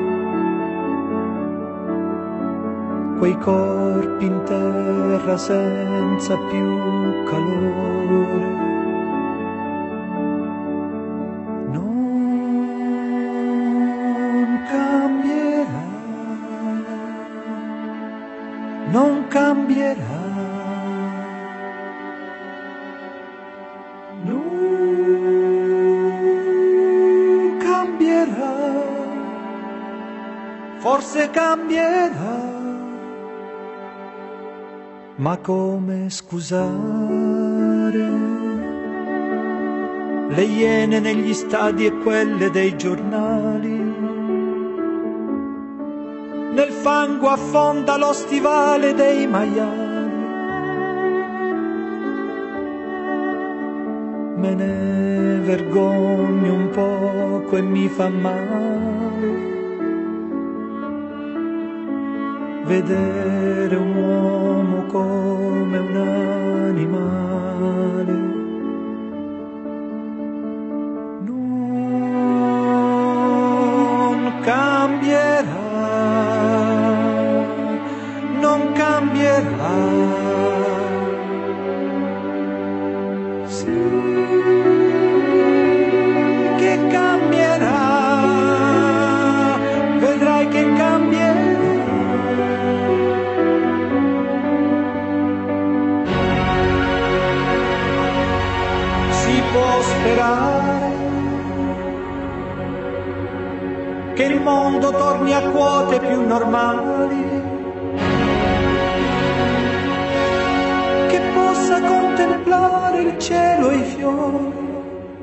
Quei 3.21 3.37
corpi 3.37 4.25
in 4.25 4.43
terra 4.45 5.37
senza 5.37 6.35
più 6.49 7.23
calore. 7.25 8.47
Non 11.69 12.07
cambierà, 14.71 15.85
non 18.89 19.27
cambierà. 19.27 20.19
Non 24.23 24.47
cambierà, 27.59 28.53
forse 30.79 31.29
cambierà, 31.29 32.30
ma 35.21 35.37
come 35.37 36.09
scusare 36.09 36.69
le 40.29 40.43
iene 40.43 40.99
negli 40.99 41.31
stadi 41.33 41.85
e 41.85 41.95
quelle 41.99 42.49
dei 42.49 42.75
giornali? 42.75 43.79
Nel 46.53 46.71
fango 46.71 47.27
affonda 47.29 47.97
lo 47.97 48.13
stivale 48.13 48.95
dei 48.95 49.27
maiali. 49.27 49.89
me 54.41 54.55
ne 54.55 55.39
vergogno 55.43 56.53
un 56.53 56.69
poco 56.71 57.57
e 57.57 57.61
mi 57.61 57.87
fa 57.87 58.09
male 58.09 59.50
vedere 62.65 63.75
un 63.75 63.95
uomo 63.95 64.85
come 64.85 65.77
un 65.77 65.95
animale. 66.69 68.30
Che 104.21 104.27
il 104.27 104.39
mondo 104.39 104.91
torni 104.91 105.33
a 105.33 105.49
quote 105.49 105.99
più 105.99 106.21
normali. 106.27 107.49
che 111.07 111.19
possa 111.33 111.81
contemplare 111.81 113.01
il 113.01 113.17
cielo 113.17 113.71
e 113.71 113.77
i 113.77 113.83
fiori, 113.83 114.53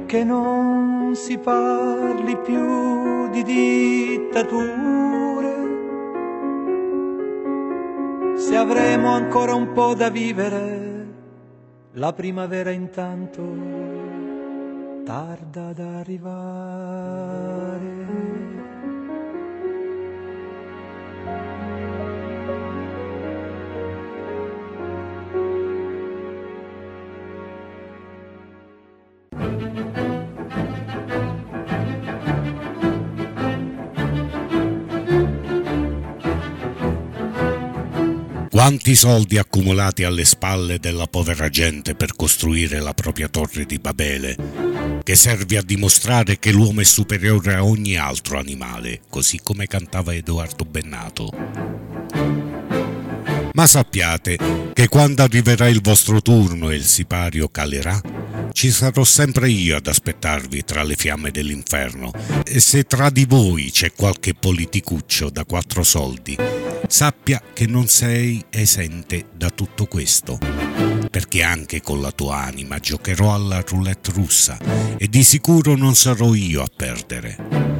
che 0.07 0.25
non 0.25 1.15
si 1.15 1.39
parli 1.39 2.37
più 2.39 3.31
di 3.31 3.43
dittature. 3.45 4.67
Se 8.35 8.57
avremo 8.57 9.13
ancora 9.13 9.55
un 9.55 9.73
po' 9.73 9.95
da 9.95 10.11
vivere, 10.11 11.07
la 11.93 12.13
primavera 12.13 12.71
intanto 12.71 13.43
tarda 15.05 15.69
ad 15.69 15.79
arrivare. 15.79 17.09
Quanti 38.69 38.97
soldi 38.97 39.39
accumulati 39.39 40.03
alle 40.03 40.25
spalle 40.25 40.79
della 40.79 41.07
povera 41.07 41.49
gente 41.49 41.95
per 41.95 42.15
costruire 42.15 42.81
la 42.81 42.93
propria 42.93 43.29
torre 43.29 43.65
di 43.65 43.79
Babele, 43.79 44.37
che 45.05 45.15
serve 45.15 45.57
a 45.57 45.63
dimostrare 45.63 46.39
che 46.39 46.51
l'uomo 46.53 46.81
è 46.81 46.85
superiore 46.85 47.55
a 47.55 47.65
ogni 47.65 47.97
altro 47.97 48.37
animale, 48.37 49.01
così 49.09 49.41
come 49.43 49.67
cantava 49.67 50.13
Edoardo 50.13 50.65
Bennato. 50.65 51.88
Ma 53.59 53.67
sappiate 53.67 54.39
che 54.73 54.87
quando 54.87 55.25
arriverà 55.25 55.67
il 55.67 55.81
vostro 55.83 56.23
turno 56.23 56.71
e 56.71 56.77
il 56.77 56.85
sipario 56.85 57.49
calerà, 57.49 58.01
ci 58.53 58.71
sarò 58.71 59.03
sempre 59.03 59.51
io 59.51 59.77
ad 59.77 59.89
aspettarvi 59.89 60.63
tra 60.63 60.85
le 60.85 60.95
fiamme 60.95 61.33
dell'inferno. 61.33 62.13
E 62.45 62.61
se 62.61 62.85
tra 62.85 63.11
di 63.11 63.25
voi 63.25 63.73
c'è 63.73 63.91
qualche 63.93 64.35
politicuccio 64.35 65.29
da 65.29 65.45
quattro 65.45 65.83
soldi, 65.83 66.37
sappia 66.87 67.43
che 67.53 67.67
non 67.67 67.89
sei 67.89 68.45
esente 68.49 69.27
da 69.35 69.51
tutto 69.51 69.87
questo. 69.87 70.39
Perché 71.11 71.43
anche 71.43 71.81
con 71.81 72.01
la 72.01 72.13
tua 72.13 72.45
anima 72.45 72.79
giocherò 72.79 73.35
alla 73.35 73.65
roulette 73.67 74.13
russa 74.13 74.57
e 74.97 75.09
di 75.09 75.25
sicuro 75.25 75.75
non 75.75 75.97
sarò 75.97 76.33
io 76.33 76.63
a 76.63 76.69
perdere. 76.73 77.78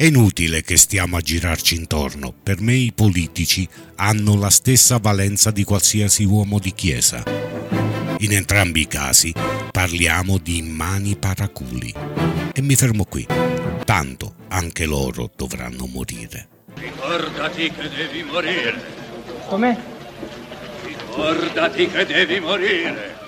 È 0.00 0.04
inutile 0.04 0.62
che 0.62 0.78
stiamo 0.78 1.18
a 1.18 1.20
girarci 1.20 1.74
intorno, 1.74 2.32
per 2.32 2.62
me 2.62 2.72
i 2.72 2.90
politici 2.90 3.68
hanno 3.96 4.34
la 4.34 4.48
stessa 4.48 4.96
valenza 4.96 5.50
di 5.50 5.62
qualsiasi 5.62 6.24
uomo 6.24 6.58
di 6.58 6.72
chiesa. 6.72 7.22
In 8.20 8.32
entrambi 8.32 8.80
i 8.80 8.86
casi 8.86 9.30
parliamo 9.70 10.38
di 10.38 10.56
immani 10.56 11.16
paraculi. 11.16 11.92
E 12.50 12.62
mi 12.62 12.76
fermo 12.76 13.04
qui, 13.04 13.26
tanto 13.84 14.36
anche 14.48 14.86
loro 14.86 15.30
dovranno 15.36 15.84
morire. 15.84 16.48
Ricordati 16.76 17.70
che 17.70 17.88
devi 17.90 18.22
morire. 18.22 18.82
Com'è? 19.48 19.76
Ricordati 20.82 21.90
che 21.90 22.06
devi 22.06 22.40
morire. 22.40 23.18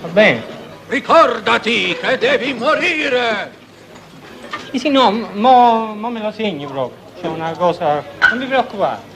Va 0.00 0.08
bene. 0.08 0.42
Ricordati 0.88 1.94
che 2.00 2.16
devi 2.16 2.54
morire. 2.54 3.57
Sì, 4.74 4.90
no, 4.90 5.10
mo, 5.10 5.94
mo 5.94 6.10
me 6.10 6.20
lo 6.20 6.30
segno 6.30 6.68
proprio. 6.68 6.96
C'è 7.20 7.26
una 7.26 7.52
cosa... 7.52 8.04
Non 8.28 8.38
vi 8.38 8.46
preoccupate. 8.46 9.07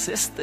sexta 0.00 0.42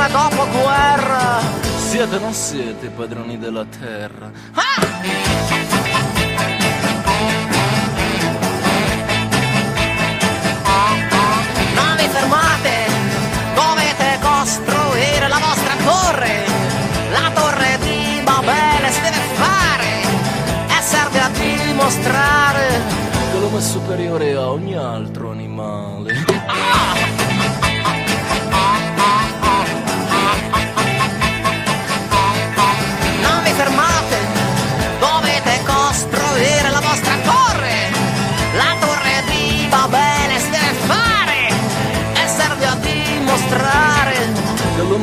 anche 0.00 0.08
guerra 0.08 0.08
dopo 0.08 0.46
guerra. 0.48 1.40
Siete 1.76 2.16
o 2.16 2.20
non 2.20 2.32
siete 2.32 2.88
padroni 2.88 3.38
della 3.38 3.64
terra? 3.64 4.30
Ah! 4.54 4.80
Non 11.74 11.96
vi 11.96 12.08
fermate, 12.08 12.86
dovete 13.54 14.18
costruire 14.20 15.28
la 15.28 15.38
vostra 15.38 15.74
torre, 15.84 16.44
la 17.10 17.30
torre 17.34 17.78
di 17.80 18.20
Babele 18.22 18.90
si 18.90 19.00
deve 19.00 19.20
fare 19.34 20.02
e 20.68 20.82
serve 20.82 21.20
a 21.20 21.28
dimostrare 21.30 23.08
che 23.32 23.38
l'uomo 23.38 23.58
è 23.58 23.60
superiore 23.60 24.34
a 24.34 24.50
ogni 24.50 24.74
altro 24.74 25.29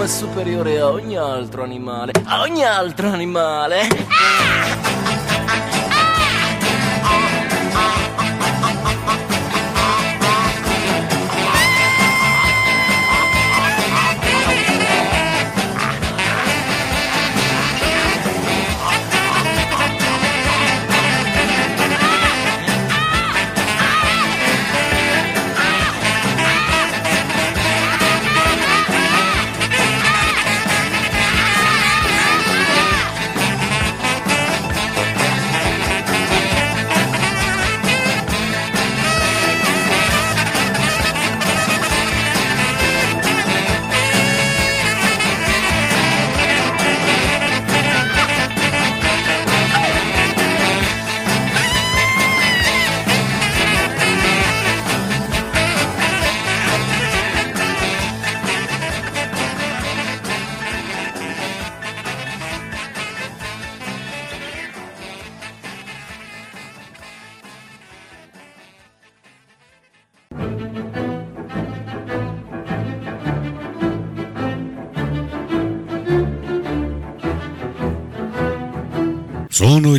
superiore 0.08 0.80
a 0.80 0.88
ogni 0.88 1.18
altro 1.18 1.64
animale. 1.64 2.14
A 2.24 2.42
ogni 2.42 2.64
altro 2.64 3.10
animale. 3.10 3.88
Sono 3.90 4.77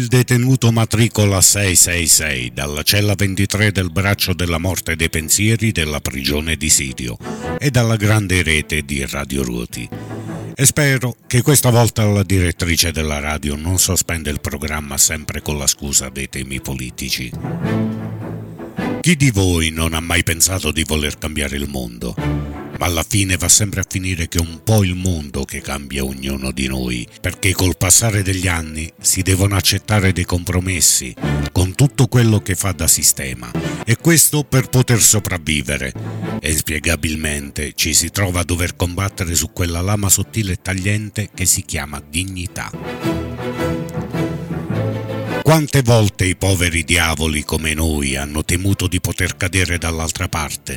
detenuto 0.08 0.72
matricola 0.72 1.40
666 1.40 2.52
dalla 2.54 2.82
cella 2.82 3.14
23 3.14 3.70
del 3.70 3.92
braccio 3.92 4.32
della 4.32 4.58
morte 4.58 4.96
dei 4.96 5.10
pensieri 5.10 5.70
della 5.70 6.00
prigione 6.00 6.56
di 6.56 6.70
Sirio 6.70 7.18
e 7.58 7.70
dalla 7.70 7.96
grande 7.96 8.42
rete 8.42 8.82
di 8.82 9.04
Radio 9.06 9.44
Ruoti. 9.44 9.88
E 10.54 10.66
spero 10.66 11.14
che 11.26 11.42
questa 11.42 11.70
volta 11.70 12.04
la 12.06 12.22
direttrice 12.22 12.90
della 12.90 13.20
radio 13.20 13.54
non 13.54 13.78
sospenda 13.78 14.30
il 14.30 14.40
programma 14.40 14.96
sempre 14.96 15.42
con 15.42 15.58
la 15.58 15.66
scusa 15.66 16.08
dei 16.08 16.28
temi 16.28 16.60
politici. 16.60 17.30
Chi 19.00 19.14
di 19.14 19.30
voi 19.30 19.70
non 19.70 19.92
ha 19.92 20.00
mai 20.00 20.22
pensato 20.22 20.72
di 20.72 20.84
voler 20.84 21.18
cambiare 21.18 21.56
il 21.56 21.68
mondo? 21.68 22.47
Ma 22.78 22.86
alla 22.86 23.04
fine 23.06 23.36
va 23.36 23.48
sempre 23.48 23.80
a 23.80 23.86
finire 23.88 24.28
che 24.28 24.38
è 24.38 24.40
un 24.40 24.60
po' 24.62 24.84
il 24.84 24.94
mondo 24.94 25.44
che 25.44 25.60
cambia 25.60 26.04
ognuno 26.04 26.52
di 26.52 26.68
noi, 26.68 27.06
perché 27.20 27.52
col 27.52 27.76
passare 27.76 28.22
degli 28.22 28.46
anni 28.46 28.90
si 29.00 29.22
devono 29.22 29.56
accettare 29.56 30.12
dei 30.12 30.24
compromessi 30.24 31.14
con 31.52 31.74
tutto 31.74 32.06
quello 32.06 32.40
che 32.40 32.54
fa 32.54 32.70
da 32.72 32.86
sistema, 32.86 33.50
e 33.84 33.96
questo 33.96 34.44
per 34.44 34.68
poter 34.68 35.02
sopravvivere. 35.02 35.92
E 36.40 36.50
inspiegabilmente 36.52 37.72
ci 37.74 37.92
si 37.92 38.10
trova 38.10 38.40
a 38.40 38.44
dover 38.44 38.76
combattere 38.76 39.34
su 39.34 39.50
quella 39.52 39.80
lama 39.80 40.08
sottile 40.08 40.52
e 40.52 40.62
tagliente 40.62 41.30
che 41.34 41.46
si 41.46 41.64
chiama 41.64 42.00
dignità. 42.08 43.27
Quante 45.48 45.80
volte 45.80 46.26
i 46.26 46.36
poveri 46.36 46.84
diavoli 46.84 47.42
come 47.42 47.72
noi 47.72 48.16
hanno 48.16 48.44
temuto 48.44 48.86
di 48.86 49.00
poter 49.00 49.34
cadere 49.34 49.78
dall'altra 49.78 50.28
parte? 50.28 50.76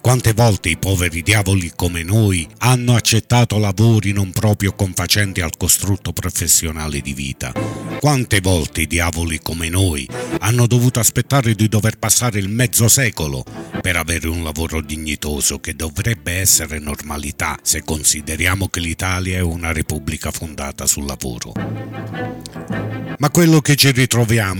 Quante 0.00 0.32
volte 0.32 0.70
i 0.70 0.76
poveri 0.76 1.22
diavoli 1.22 1.70
come 1.76 2.02
noi 2.02 2.44
hanno 2.58 2.96
accettato 2.96 3.58
lavori 3.58 4.10
non 4.10 4.32
proprio 4.32 4.72
confacenti 4.72 5.40
al 5.40 5.56
costrutto 5.56 6.12
professionale 6.12 7.00
di 7.00 7.12
vita? 7.14 7.52
Quante 8.00 8.40
volte 8.40 8.80
i 8.80 8.86
diavoli 8.88 9.38
come 9.38 9.68
noi 9.68 10.04
hanno 10.40 10.66
dovuto 10.66 10.98
aspettare 10.98 11.54
di 11.54 11.68
dover 11.68 11.96
passare 11.96 12.40
il 12.40 12.48
mezzo 12.48 12.88
secolo 12.88 13.44
per 13.80 13.94
avere 13.94 14.26
un 14.26 14.42
lavoro 14.42 14.80
dignitoso 14.80 15.60
che 15.60 15.76
dovrebbe 15.76 16.32
essere 16.32 16.80
normalità 16.80 17.56
se 17.62 17.84
consideriamo 17.84 18.66
che 18.66 18.80
l'Italia 18.80 19.36
è 19.36 19.42
una 19.42 19.72
repubblica 19.72 20.32
fondata 20.32 20.86
sul 20.86 21.06
lavoro? 21.06 21.52
Ma 23.18 23.30
quello 23.30 23.60
che 23.60 23.74
ci 23.74 23.90
ritroviamo 23.90 24.06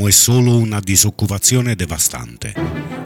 è 0.06 0.10
solo 0.10 0.58
una 0.58 0.78
disoccupazione 0.78 1.74
devastante. 1.74 2.52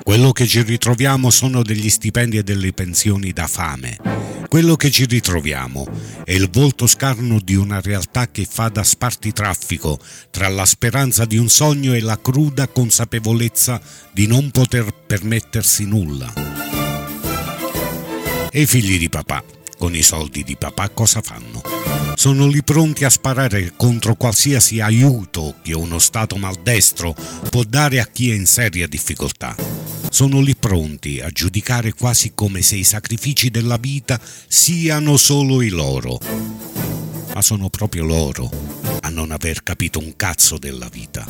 Quello 0.03 0.33
che 0.33 0.47
ci 0.47 0.63
ritroviamo 0.63 1.31
sono 1.31 1.63
degli 1.63 1.89
stipendi 1.89 2.37
e 2.37 2.43
delle 2.43 2.73
pensioni 2.73 3.33
da 3.33 3.47
fame. 3.47 3.97
Quello 4.49 4.77
che 4.77 4.91
ci 4.91 5.07
ritroviamo 5.07 5.87
è 6.25 6.33
il 6.33 6.51
volto 6.51 6.87
scarno 6.87 7.39
di 7.43 7.55
una 7.55 7.81
realtà 7.81 8.29
che 8.29 8.47
fa 8.49 8.69
da 8.69 8.83
spartitraffico 8.83 9.99
tra 10.31 10.49
la 10.49 10.67
speranza 10.67 11.25
di 11.25 11.39
un 11.39 11.49
sogno 11.49 11.95
e 11.95 12.01
la 12.01 12.21
cruda 12.21 12.67
consapevolezza 12.67 13.81
di 14.13 14.27
non 14.27 14.51
poter 14.51 14.93
permettersi 15.07 15.87
nulla. 15.87 16.33
E 18.51 18.61
i 18.61 18.67
figli 18.67 18.99
di 18.99 19.09
papà, 19.09 19.43
con 19.83 19.97
i 19.97 20.03
soldi 20.03 20.45
di 20.45 20.55
papà, 20.57 20.91
cosa 20.91 21.21
fanno? 21.21 21.61
Sono 22.15 22.47
lì 22.47 22.63
pronti 22.63 23.05
a 23.05 23.11
sparare 23.11 23.73
contro 23.75 24.15
qualsiasi 24.15 24.79
aiuto 24.79 25.57
che 25.61 25.75
uno 25.75 25.99
Stato 25.99 26.37
maldestro 26.37 27.17
può 27.51 27.65
dare 27.65 27.99
a 27.99 28.07
chi 28.07 28.31
è 28.31 28.35
in 28.35 28.47
seria 28.47 28.87
difficoltà. 28.87 29.57
Sono 30.09 30.41
lì 30.41 30.55
pronti 30.55 31.19
a 31.19 31.31
giudicare 31.31 31.95
quasi 31.95 32.31
come 32.33 32.63
se 32.63 32.77
i 32.77 32.85
sacrifici 32.85 33.51
della 33.51 33.77
vita 33.77 34.21
siano 34.47 35.17
solo 35.17 35.63
i 35.63 35.71
loro. 35.71 36.21
Ma 37.35 37.43
sono 37.43 37.69
proprio 37.69 38.05
loro 38.05 38.49
a 39.01 39.09
non 39.09 39.33
aver 39.33 39.65
capito 39.65 39.99
un 39.99 40.15
cazzo 40.15 40.59
della 40.59 40.89
vita. 40.89 41.27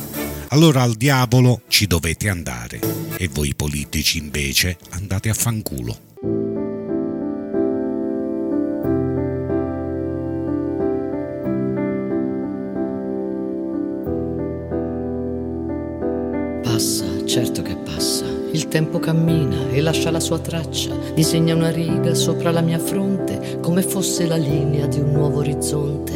Allora 0.49 0.83
al 0.83 0.93
diavolo 0.93 1.63
ci 1.69 1.87
dovete 1.87 2.29
andare 2.29 2.79
e 3.17 3.27
voi 3.29 3.55
politici 3.55 4.19
invece 4.19 4.77
andate 4.91 5.29
a 5.29 5.33
fanculo. 5.33 6.12
Certo 17.33 17.63
che 17.63 17.75
passa. 17.75 18.25
Il 18.51 18.67
tempo 18.67 18.99
cammina 18.99 19.71
e 19.71 19.81
lascia 19.81 20.11
la 20.11 20.19
sua 20.19 20.37
traccia, 20.37 20.95
disegna 21.15 21.55
una 21.55 21.71
riga 21.71 22.13
sopra 22.13 22.51
la 22.51 22.61
mia 22.61 22.77
fronte, 22.77 23.57
come 23.59 23.81
fosse 23.81 24.27
la 24.27 24.35
linea 24.35 24.85
di 24.85 24.99
un 24.99 25.13
nuovo 25.13 25.39
orizzonte. 25.39 26.13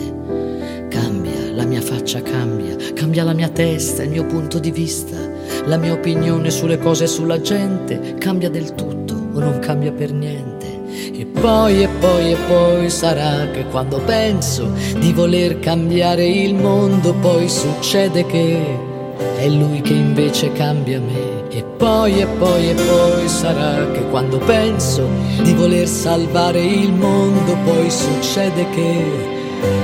Cambia, 0.89 1.53
la 1.55 1.65
mia 1.65 1.81
faccia 1.81 2.21
cambia, 2.21 2.75
cambia 2.93 3.23
la 3.23 3.33
mia 3.33 3.49
testa, 3.49 4.03
il 4.03 4.11
mio 4.11 4.27
punto 4.27 4.59
di 4.59 4.69
vista, 4.69 5.17
la 5.65 5.77
mia 5.77 5.93
opinione 5.93 6.51
sulle 6.51 6.77
cose 6.77 7.05
e 7.05 7.07
sulla 7.07 7.41
gente, 7.41 8.13
cambia 8.19 8.51
del 8.51 8.75
tutto 8.75 9.15
o 9.15 9.39
non 9.39 9.57
cambia 9.57 9.91
per 9.91 10.13
niente. 10.13 10.67
E 10.91 11.25
poi 11.25 11.81
e 11.81 11.87
poi 11.99 12.33
e 12.33 12.37
poi 12.47 12.89
sarà 12.91 13.49
che 13.49 13.65
quando 13.65 13.97
penso 14.05 14.71
di 14.99 15.11
voler 15.13 15.57
cambiare 15.57 16.27
il 16.27 16.53
mondo, 16.53 17.15
poi 17.15 17.49
succede 17.49 18.23
che 18.27 18.95
è 19.37 19.47
lui 19.47 19.81
che 19.81 19.93
invece 19.93 20.51
cambia 20.51 20.99
me. 20.99 21.47
E 21.49 21.63
poi 21.63 22.19
e 22.21 22.25
poi 22.25 22.69
e 22.69 22.73
poi 22.73 23.27
sarà 23.27 23.89
che 23.91 24.05
quando 24.09 24.37
penso 24.37 25.07
di 25.41 25.53
voler 25.53 25.87
salvare 25.87 26.63
il 26.63 26.91
mondo, 26.91 27.57
poi 27.63 27.89
succede 27.89 28.69
che 28.69 29.03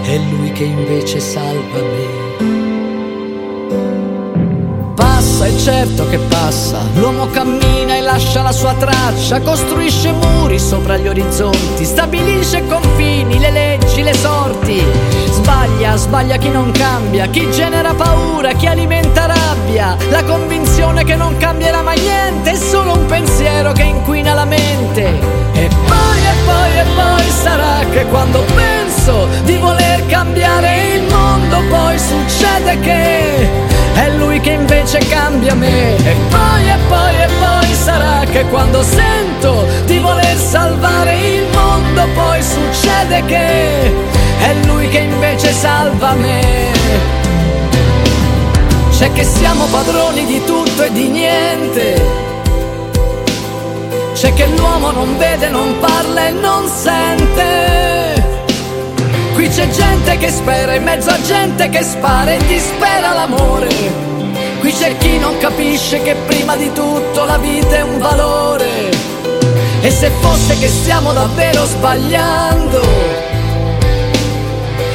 è 0.03 0.17
lui 0.31 0.51
che 0.51 0.63
invece 0.63 1.19
salva 1.19 1.79
me. 1.79 2.22
Passa, 5.43 5.45
è 5.45 5.55
certo 5.57 6.07
che 6.07 6.17
passa, 6.19 6.79
l'uomo 6.95 7.27
cammina 7.27 7.97
e 7.97 8.01
lascia 8.01 8.41
la 8.41 8.53
sua 8.53 8.73
traccia, 8.75 9.41
costruisce 9.41 10.13
muri 10.13 10.57
sopra 10.57 10.95
gli 10.95 11.07
orizzonti, 11.07 11.83
stabilisce 11.83 12.65
confini, 12.67 13.39
le 13.39 13.51
leggi, 13.51 14.03
le 14.03 14.13
sorti. 14.13 14.81
Sbaglia, 15.31 15.97
sbaglia 15.97 16.37
chi 16.37 16.49
non 16.49 16.71
cambia, 16.71 17.27
chi 17.27 17.51
genera 17.51 17.93
paura, 17.93 18.53
chi 18.53 18.67
alimenta 18.67 19.25
rabbia, 19.25 19.97
la 20.09 20.23
convinzione 20.23 21.03
che 21.03 21.15
non 21.15 21.35
cambierà 21.35 21.81
mai 21.81 21.99
niente, 21.99 22.51
è 22.51 22.55
solo 22.55 22.93
un 22.93 23.05
pensiero 23.05 23.73
che 23.73 23.83
inquina 23.83 24.33
la 24.33 24.45
mente. 24.45 25.01
E 25.53 25.67
poi 25.67 26.21
e 26.21 26.35
poi 26.45 26.77
e 26.77 26.85
poi 26.95 27.29
sarà 27.29 27.79
che 27.91 28.05
quando 28.05 28.43
penso 28.55 29.27
di 29.43 29.57
voler 29.57 30.05
cambiare 30.05 30.95
il 30.95 31.03
mondo, 31.03 31.61
poi 31.69 31.99
succede 31.99 32.79
che 32.79 33.32
invece 34.93 35.07
cambia 35.07 35.55
me. 35.55 35.95
E 35.95 36.15
poi 36.29 36.69
e 36.69 36.77
poi 36.87 37.15
e 37.15 37.27
poi 37.39 37.73
sarà 37.73 38.23
che 38.29 38.45
quando 38.45 38.83
sento 38.83 39.65
di 39.85 39.97
voler 39.99 40.37
salvare 40.37 41.15
il 41.15 41.47
mondo, 41.51 42.07
poi 42.13 42.41
succede 42.41 43.23
che 43.25 43.91
è 44.39 44.53
lui 44.65 44.87
che 44.89 44.99
invece 44.99 45.51
salva 45.51 46.13
me. 46.13 46.71
C'è 48.91 49.11
che 49.13 49.23
siamo 49.23 49.65
padroni 49.65 50.25
di 50.25 50.43
tutto 50.45 50.83
e 50.83 50.91
di 50.91 51.07
niente. 51.09 52.21
C'è 54.13 54.31
che 54.33 54.45
l'uomo 54.55 54.91
non 54.91 55.17
vede, 55.17 55.49
non 55.49 55.75
parla 55.79 56.27
e 56.27 56.31
non 56.31 56.67
sente. 56.67 58.21
Qui 59.33 59.49
c'è 59.49 59.67
gente 59.69 60.17
che 60.17 60.29
spera 60.29 60.75
in 60.75 60.83
mezzo 60.83 61.09
a 61.09 61.19
gente 61.21 61.67
che 61.69 61.81
spara 61.81 62.33
e 62.33 62.37
dispera 62.45 63.13
l'amore. 63.13 64.12
Qui 64.63 64.71
c'è 64.71 64.95
chi 64.95 65.17
non 65.19 65.37
capisce 65.39 66.01
che 66.03 66.15
prima 66.25 66.55
di 66.55 66.71
tutto 66.71 67.25
la 67.25 67.37
vita 67.37 67.75
è 67.75 67.81
un 67.81 67.97
valore. 67.97 68.91
E 69.81 69.91
se 69.91 70.09
fosse 70.21 70.57
che 70.57 70.69
stiamo 70.69 71.11
davvero 71.11 71.65
sbagliando 71.65 72.81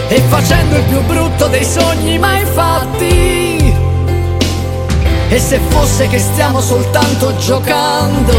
e 0.09 0.21
facendo 0.21 0.75
il 0.75 0.85
più 0.85 1.03
brutto 1.03 1.49
dei 1.49 1.67
sogni 1.67 2.19
mai 2.19 2.47
fatti. 2.47 3.75
E 5.29 5.39
se 5.39 5.61
fosse 5.69 6.09
che 6.09 6.19
stiamo 6.19 6.63
soltanto 6.63 7.37
giocando 7.37 8.35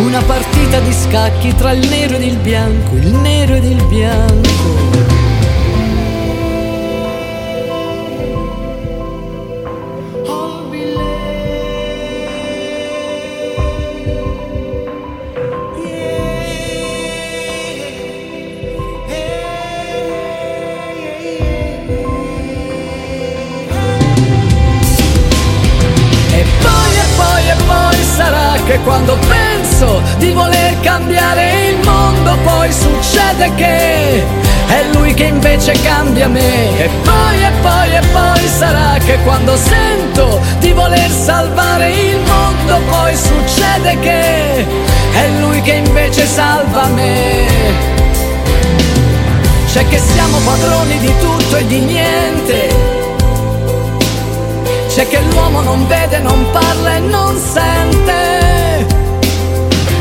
una 0.00 0.22
partita 0.22 0.80
di 0.80 0.92
scacchi 0.94 1.54
tra 1.54 1.72
il 1.72 1.86
nero 1.86 2.14
ed 2.14 2.22
il 2.22 2.38
bianco, 2.38 2.94
il 2.94 3.12
nero 3.12 3.56
ed 3.56 3.64
il 3.64 3.84
bianco. 3.88 5.17
E 36.88 37.00
poi 37.04 37.44
e 37.44 37.50
poi 37.62 37.94
e 37.94 38.00
poi 38.12 38.48
sarà 38.48 38.98
che 39.04 39.18
quando 39.24 39.56
sento 39.56 40.40
di 40.58 40.72
voler 40.72 41.10
salvare 41.10 41.90
il 41.90 42.18
mondo, 42.20 42.80
poi 42.88 43.14
succede 43.14 43.98
che 44.00 44.66
è 45.12 45.28
lui 45.40 45.60
che 45.62 45.72
invece 45.72 46.26
salva 46.26 46.86
me. 46.86 47.46
C'è 49.72 49.86
che 49.88 49.98
siamo 49.98 50.38
padroni 50.38 50.98
di 50.98 51.12
tutto 51.20 51.56
e 51.56 51.66
di 51.66 51.78
niente. 51.80 52.96
C'è 54.88 55.06
che 55.06 55.20
l'uomo 55.30 55.60
non 55.60 55.86
vede, 55.86 56.18
non 56.18 56.44
parla 56.50 56.96
e 56.96 57.00
non 57.00 57.36
sente. 57.36 58.86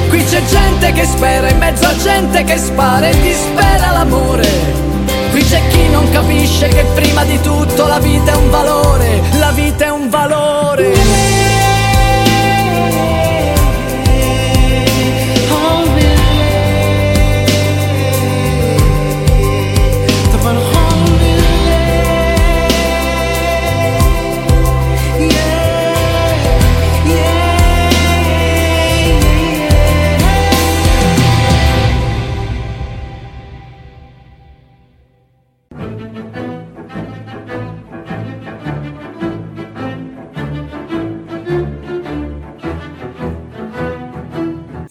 Qui 0.09 0.23
c'è 0.23 0.41
gente 0.45 0.93
che 0.93 1.05
spera 1.05 1.49
in 1.49 1.57
mezzo 1.57 1.85
a 1.85 1.95
gente 1.97 2.43
che 2.43 2.57
spara 2.57 3.09
e 3.09 3.21
dispera 3.21 3.91
l'amore. 3.91 4.96
Qui 5.37 5.45
c'è 5.45 5.67
chi 5.67 5.87
non 5.89 6.09
capisce 6.09 6.67
che 6.67 6.83
prima 6.95 7.23
di 7.23 7.39
tutto 7.41 7.85
la 7.85 7.99
vita 7.99 8.31
è 8.31 8.35
un 8.35 8.49
valore, 8.49 9.21
la 9.37 9.51
vita 9.51 9.85
è 9.85 9.89
un 9.89 10.09
valore. 10.09 11.46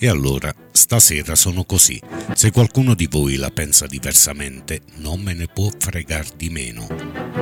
E 0.07 0.09
allora, 0.09 0.55
stasera 0.71 1.35
sono 1.35 1.65
così. 1.65 2.01
Se 2.33 2.53
qualcuno 2.53 2.95
di 2.95 3.09
voi 3.11 3.35
la 3.35 3.51
pensa 3.51 3.89
diversamente, 3.89 4.83
non 4.99 5.21
me 5.21 5.35
ne 5.35 5.49
può 5.53 5.69
fregar 5.77 6.31
di 6.37 6.49
meno. 6.49 6.87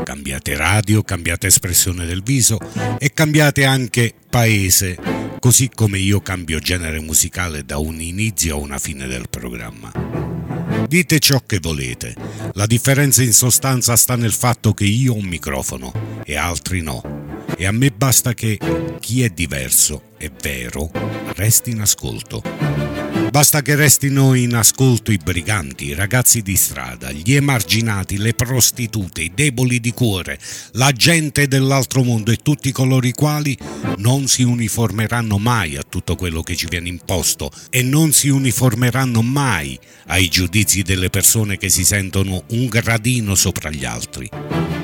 Cambiate 0.03 0.57
radio, 0.57 1.03
cambiate 1.03 1.49
espressione 1.49 2.07
del 2.07 2.23
viso 2.23 2.57
e 2.99 3.13
cambiate 3.13 3.67
anche 3.67 4.15
paese 4.31 4.97
così 5.39 5.69
come 5.69 5.99
io 5.99 6.23
cambio 6.23 6.59
genere 6.59 7.01
musicale 7.01 7.67
da 7.67 7.77
un 7.77 8.01
inizio 8.01 8.55
a 8.55 8.59
una 8.61 8.79
fine 8.79 9.07
del 9.07 9.29
programma. 9.29 9.93
Dite 10.89 11.19
ciò 11.19 11.43
che 11.45 11.59
volete, 11.61 12.15
la 12.55 12.65
differenza 12.65 13.23
in 13.23 13.35
sostanza 13.35 13.95
sta 13.95 14.17
nel 14.17 14.33
fatto 14.33 14.73
che 14.73 14.87
io 14.87 15.13
ho 15.13 15.17
un 15.17 15.27
microfono 15.27 15.93
e 16.25 16.39
altri 16.39 16.81
no. 16.81 17.43
E 17.59 17.67
a 17.67 17.73
me 17.73 17.91
basta 17.91 18.33
che 18.33 18.59
chi 19.01 19.23
è 19.23 19.29
diverso 19.29 20.13
e 20.25 20.31
vero 20.41 20.91
resti 21.35 21.71
in 21.71 21.81
ascolto. 21.81 22.43
Basta 23.31 23.63
che 23.63 23.75
restino 23.75 24.35
in 24.35 24.55
ascolto 24.55 25.11
i 25.11 25.19
briganti, 25.23 25.87
i 25.87 25.95
ragazzi 25.95 26.41
di 26.41 26.57
strada, 26.57 27.11
gli 27.11 27.35
emarginati, 27.35 28.17
le 28.17 28.33
prostitute, 28.33 29.23
i 29.23 29.33
deboli 29.35 29.81
di 29.81 29.93
cuore, 29.93 30.39
la 30.73 30.93
gente 30.93 31.49
dell'altro 31.49 32.03
mondo 32.03 32.31
e 32.31 32.37
tutti 32.37 32.71
coloro 32.73 33.07
i 33.07 33.13
quali 33.13 33.59
non 33.99 34.29
si 34.29 34.45
uniformeranno 34.45 35.37
mai 35.39 35.77
a 35.77 35.83
tutto 35.83 36.17
quello 36.17 36.43
che 36.43 36.55
ci 36.55 36.69
viene 36.69 36.89
imposto 36.89 37.51
e 37.71 37.83
non 37.83 38.13
si 38.13 38.29
uniformeranno 38.29 39.21
mai 39.21 39.79
ai 40.07 40.29
giudizi 40.29 40.83
delle 40.83 41.11
persone 41.11 41.59
che 41.59 41.69
si 41.69 41.85
sentono 41.85 42.45
un 42.51 42.67
gradino 42.67 43.35
sopra 43.35 43.69
gli 43.69 43.85
altri. 43.85 44.84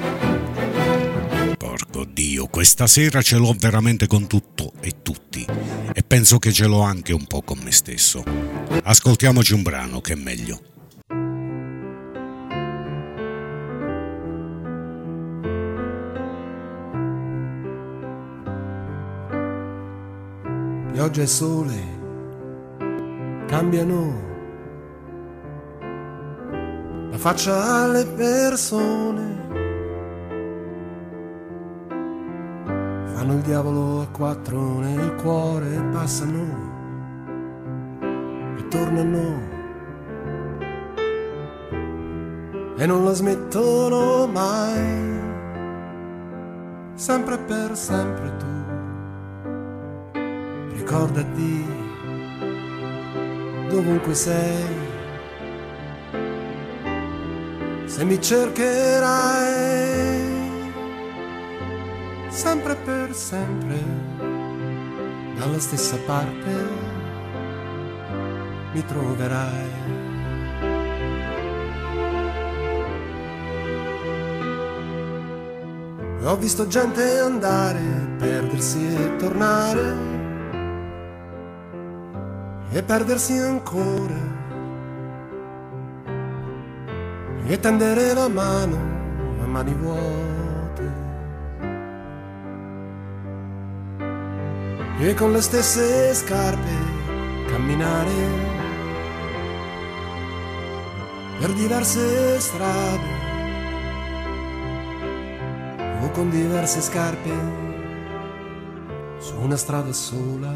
Porco 2.01 2.05
Dio, 2.05 2.47
questa 2.47 2.87
sera 2.87 3.21
ce 3.21 3.37
l'ho 3.37 3.55
veramente 3.59 4.07
con 4.07 4.27
tutto 4.27 4.73
e 4.81 5.03
tutti 5.03 5.45
e 5.93 6.03
penso 6.03 6.39
che 6.39 6.53
ce 6.53 6.67
l'ho 6.67 6.81
anche 6.81 7.13
un 7.13 7.27
po' 7.27 7.43
con 7.43 7.59
me 7.59 7.73
stesso. 7.73 8.23
Ascoltiamoci 8.85 9.53
un 9.53 9.63
brano 9.63 10.01
che 10.01 10.15
è 10.15 10.17
meglio. 10.17 10.61
Pioggia 20.93 21.23
e 21.23 21.27
sole 21.27 21.99
cambiano 23.47 24.29
la 27.11 27.19
faccia 27.19 27.83
alle 27.83 28.07
persone. 28.07 29.30
Fanno 33.31 33.43
il 33.43 33.49
diavolo 33.49 34.01
a 34.01 34.09
quattro 34.09 34.81
nel 34.81 35.15
cuore 35.15 35.73
e 35.73 35.81
passano 35.93 36.69
e 38.59 38.67
tornano. 38.67 39.49
E 42.77 42.87
non 42.87 43.05
la 43.05 43.13
smettono 43.13 44.27
mai, 44.27 45.21
sempre 46.95 47.39
per 47.39 47.77
sempre 47.77 48.37
tu. 48.37 48.47
Ricordati 50.73 51.65
dovunque 53.69 54.15
sei, 54.15 54.65
se 57.85 58.05
mi 58.05 58.21
cercherai 58.21 60.10
sempre 62.31 62.77
per 62.77 63.13
sempre 63.15 63.79
dalla 65.37 65.59
stessa 65.59 65.97
parte 66.07 66.89
mi 68.73 68.85
troverai. 68.85 69.69
Ho 76.23 76.37
visto 76.37 76.67
gente 76.69 77.19
andare, 77.19 77.81
perdersi 78.19 78.79
e 78.87 79.17
tornare 79.17 79.95
e 82.71 82.83
perdersi 82.83 83.37
ancora 83.39 84.39
e 87.47 87.59
tendere 87.59 88.15
la 88.15 88.29
mano 88.29 88.77
a 89.43 89.47
mani 89.47 89.75
vuote 89.75 90.30
e 95.03 95.15
con 95.15 95.33
le 95.33 95.41
stesse 95.41 96.13
scarpe 96.13 96.71
camminare 97.47 98.13
per 101.39 101.53
diverse 101.55 102.39
strade 102.39 103.09
o 106.03 106.11
con 106.11 106.29
diverse 106.29 106.83
scarpe 106.83 107.31
su 109.17 109.35
una 109.41 109.57
strada 109.57 109.93
sola. 109.93 110.53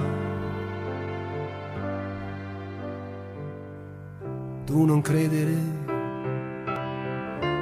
Tu 4.66 4.84
non 4.84 5.00
credere 5.00 5.56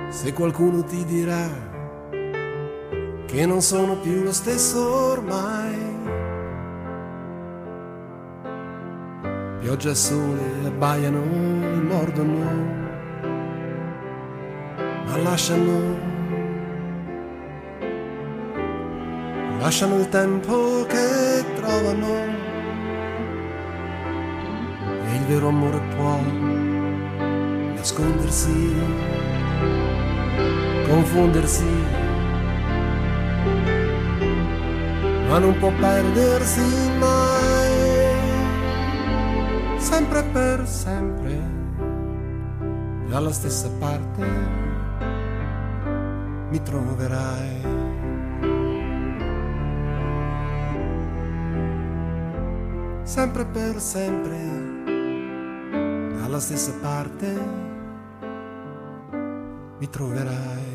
se 0.09 0.33
qualcuno 0.33 0.83
ti 0.83 1.05
dirà 1.05 1.49
che 3.26 3.47
non 3.47 3.62
sono 3.62 3.99
più 3.99 4.24
lo 4.24 4.33
stesso 4.33 4.93
ormai. 5.12 6.01
Pioggia 9.63 9.91
e 9.91 9.95
sole 9.95 10.67
abbaiano 10.67 11.23
e 11.23 11.77
mordono, 11.77 12.39
ma 15.07 15.17
lasciano 15.19 16.11
lasciano 19.61 20.01
il 20.01 20.09
tempo 20.09 20.85
che 20.89 21.45
trovano. 21.55 22.09
E 25.07 25.15
il 25.15 25.25
vero 25.29 25.47
amore 25.47 25.81
può 25.95 26.19
nascondersi, 27.77 28.75
confondersi, 30.89 31.73
ma 35.29 35.39
non 35.39 35.57
può 35.59 35.71
perdersi 35.79 36.91
mai, 36.99 37.22
sempre 39.93 40.22
per 40.32 40.66
sempre, 40.66 41.38
dalla 43.09 43.30
stessa 43.30 43.68
parte 43.78 44.26
mi 46.49 46.62
troverai. 46.62 47.61
sempre 53.05 53.45
per 53.45 53.78
sempre, 53.78 54.38
dalla 56.16 56.40
stessa 56.40 56.72
parte 56.80 57.26
mi 59.78 59.90
troverai. 59.90 60.72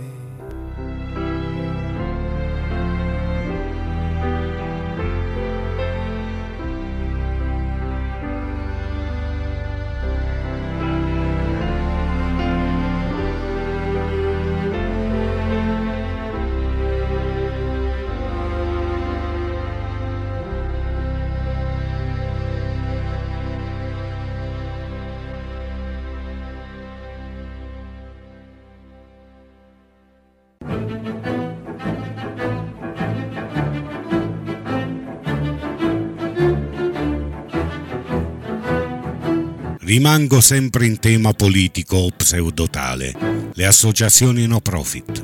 Rimango 39.87 40.41
sempre 40.41 40.85
in 40.85 40.99
tema 40.99 41.31
politico 41.31 41.95
o 41.95 42.09
pseudotale, 42.09 43.13
le 43.53 43.65
associazioni 43.65 44.45
no 44.45 44.59
profit. 44.59 45.23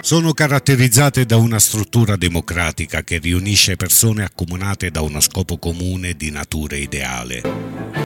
Sono 0.00 0.32
caratterizzate 0.32 1.26
da 1.26 1.36
una 1.36 1.58
struttura 1.58 2.14
democratica 2.14 3.02
che 3.02 3.18
riunisce 3.18 3.74
persone 3.74 4.22
accomunate 4.22 4.92
da 4.92 5.00
uno 5.00 5.18
scopo 5.18 5.58
comune 5.58 6.14
di 6.14 6.30
natura 6.30 6.76
ideale 6.76 7.42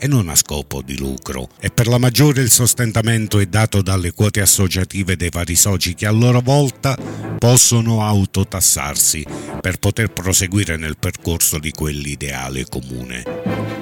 e 0.01 0.07
non 0.07 0.31
a 0.31 0.35
scopo 0.35 0.81
di 0.81 0.97
lucro 0.97 1.51
e 1.61 1.69
per 1.69 1.87
la 1.87 1.99
maggiore 1.99 2.41
il 2.41 2.51
sostentamento 2.51 3.41
è 3.41 3.45
dato 3.45 3.83
dalle 3.83 4.13
quote 4.13 4.41
associative 4.41 5.17
dei 5.17 5.29
vari 5.31 5.55
soci 5.55 5.93
che 5.93 6.07
a 6.07 6.13
loro 6.13 6.41
volta 6.41 6.97
possono 7.39 8.03
autotassarsi 8.07 9.23
per 9.61 9.77
poter 9.77 10.15
proseguire 10.15 10.79
nel 10.79 10.97
percorso 10.97 11.59
di 11.59 11.73
quell'ideale 11.73 12.65
comune. 12.65 13.80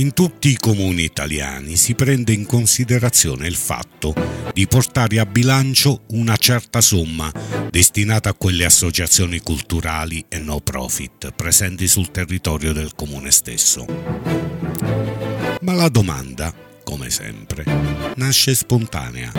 In 0.00 0.14
tutti 0.14 0.48
i 0.48 0.56
comuni 0.56 1.02
italiani 1.02 1.76
si 1.76 1.94
prende 1.94 2.32
in 2.32 2.46
considerazione 2.46 3.46
il 3.46 3.54
fatto 3.54 4.14
di 4.54 4.66
portare 4.66 5.18
a 5.18 5.26
bilancio 5.26 6.04
una 6.12 6.38
certa 6.38 6.80
somma 6.80 7.30
destinata 7.68 8.30
a 8.30 8.34
quelle 8.34 8.64
associazioni 8.64 9.40
culturali 9.40 10.24
e 10.30 10.38
no 10.38 10.60
profit 10.60 11.32
presenti 11.32 11.86
sul 11.86 12.10
territorio 12.10 12.72
del 12.72 12.94
comune 12.94 13.30
stesso. 13.30 13.84
Ma 15.60 15.74
la 15.74 15.90
domanda, 15.90 16.50
come 16.82 17.10
sempre, 17.10 17.64
nasce 18.16 18.54
spontanea. 18.54 19.30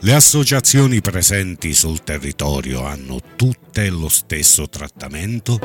Le 0.00 0.14
associazioni 0.14 1.00
presenti 1.00 1.72
sul 1.74 2.02
territorio 2.02 2.84
hanno 2.84 3.20
tutte 3.36 3.88
lo 3.88 4.08
stesso 4.08 4.68
trattamento? 4.68 5.60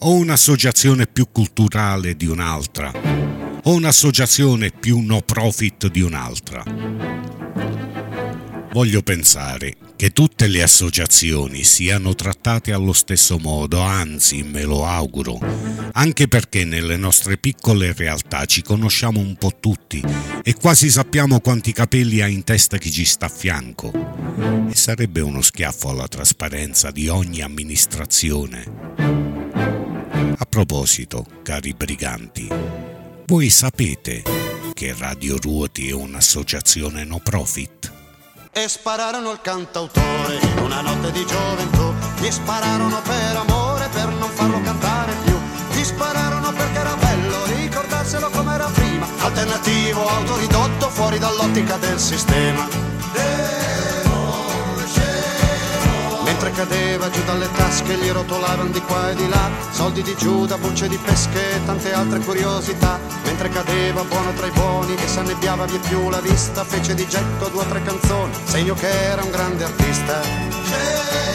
O 0.00 0.12
un'associazione 0.12 1.06
più 1.06 1.28
culturale 1.32 2.14
di 2.16 2.26
un'altra? 2.26 3.45
O 3.68 3.72
un'associazione 3.72 4.70
più 4.70 5.00
no 5.00 5.22
profit 5.22 5.88
di 5.88 6.00
un'altra? 6.00 6.62
Voglio 8.72 9.02
pensare 9.02 9.74
che 9.96 10.10
tutte 10.10 10.46
le 10.46 10.62
associazioni 10.62 11.64
siano 11.64 12.14
trattate 12.14 12.72
allo 12.72 12.92
stesso 12.92 13.38
modo, 13.38 13.80
anzi 13.80 14.44
me 14.44 14.62
lo 14.62 14.86
auguro, 14.86 15.40
anche 15.94 16.28
perché 16.28 16.64
nelle 16.64 16.96
nostre 16.96 17.38
piccole 17.38 17.92
realtà 17.92 18.44
ci 18.44 18.62
conosciamo 18.62 19.18
un 19.18 19.34
po' 19.34 19.56
tutti 19.58 20.00
e 20.44 20.54
quasi 20.54 20.88
sappiamo 20.88 21.40
quanti 21.40 21.72
capelli 21.72 22.20
ha 22.20 22.28
in 22.28 22.44
testa 22.44 22.78
chi 22.78 22.92
ci 22.92 23.04
sta 23.04 23.26
a 23.26 23.30
fianco. 23.30 23.90
E 24.70 24.76
sarebbe 24.76 25.20
uno 25.22 25.42
schiaffo 25.42 25.88
alla 25.88 26.06
trasparenza 26.06 26.92
di 26.92 27.08
ogni 27.08 27.40
amministrazione. 27.40 28.64
A 30.38 30.44
proposito, 30.48 31.26
cari 31.42 31.74
briganti, 31.76 32.48
voi 33.26 33.50
sapete 33.50 34.22
che 34.72 34.94
Radio 34.96 35.36
Ruoti 35.40 35.88
è 35.88 35.92
un'associazione 35.92 37.04
no 37.04 37.20
profit? 37.22 37.92
e 38.52 38.68
spararono 38.68 39.28
al 39.28 39.42
cantautore 39.42 40.38
in 40.40 40.58
una 40.62 40.80
notte 40.80 41.12
di 41.12 41.26
gioventù. 41.26 41.92
Gli 42.18 42.30
spararono 42.30 43.02
per 43.02 43.36
amore, 43.36 43.86
per 43.88 44.08
non 44.14 44.30
farlo 44.30 44.62
cantare 44.62 45.12
più. 45.24 45.38
Gli 45.72 45.84
spararono 45.84 46.50
perché 46.54 46.78
era 46.78 46.96
bello 46.96 47.44
ricordarselo 47.44 48.30
come 48.30 48.54
era 48.54 48.70
prima. 48.72 49.06
Alternativo, 49.18 50.08
autoridotto, 50.08 50.88
fuori 50.88 51.18
dall'ottica 51.18 51.76
del 51.76 51.98
sistema. 51.98 52.66
Mentre 53.12 53.65
cadeva 56.56 57.10
giù 57.10 57.22
dalle 57.24 57.48
tasche 57.52 57.96
gli 57.96 58.08
rotolavano 58.08 58.70
di 58.70 58.80
qua 58.80 59.10
e 59.10 59.14
di 59.14 59.28
là 59.28 59.50
Soldi 59.70 60.02
di 60.02 60.16
Giuda, 60.16 60.56
bucce 60.56 60.88
di 60.88 60.96
pesche 60.96 61.54
e 61.54 61.64
tante 61.66 61.92
altre 61.92 62.18
curiosità. 62.20 62.98
Mentre 63.24 63.50
cadeva 63.50 64.02
buono 64.04 64.32
tra 64.32 64.46
i 64.46 64.50
buoni 64.50 64.94
e 64.94 65.06
s'annebbiava 65.06 65.66
via 65.66 65.78
più 65.80 66.08
la 66.08 66.20
vista 66.20 66.64
Fece 66.64 66.94
di 66.94 67.06
getto 67.06 67.48
due 67.48 67.62
o 67.62 67.66
tre 67.66 67.82
canzoni, 67.82 68.32
segno 68.44 68.74
che 68.74 68.88
era 68.88 69.22
un 69.22 69.30
grande 69.30 69.64
artista 69.64 71.25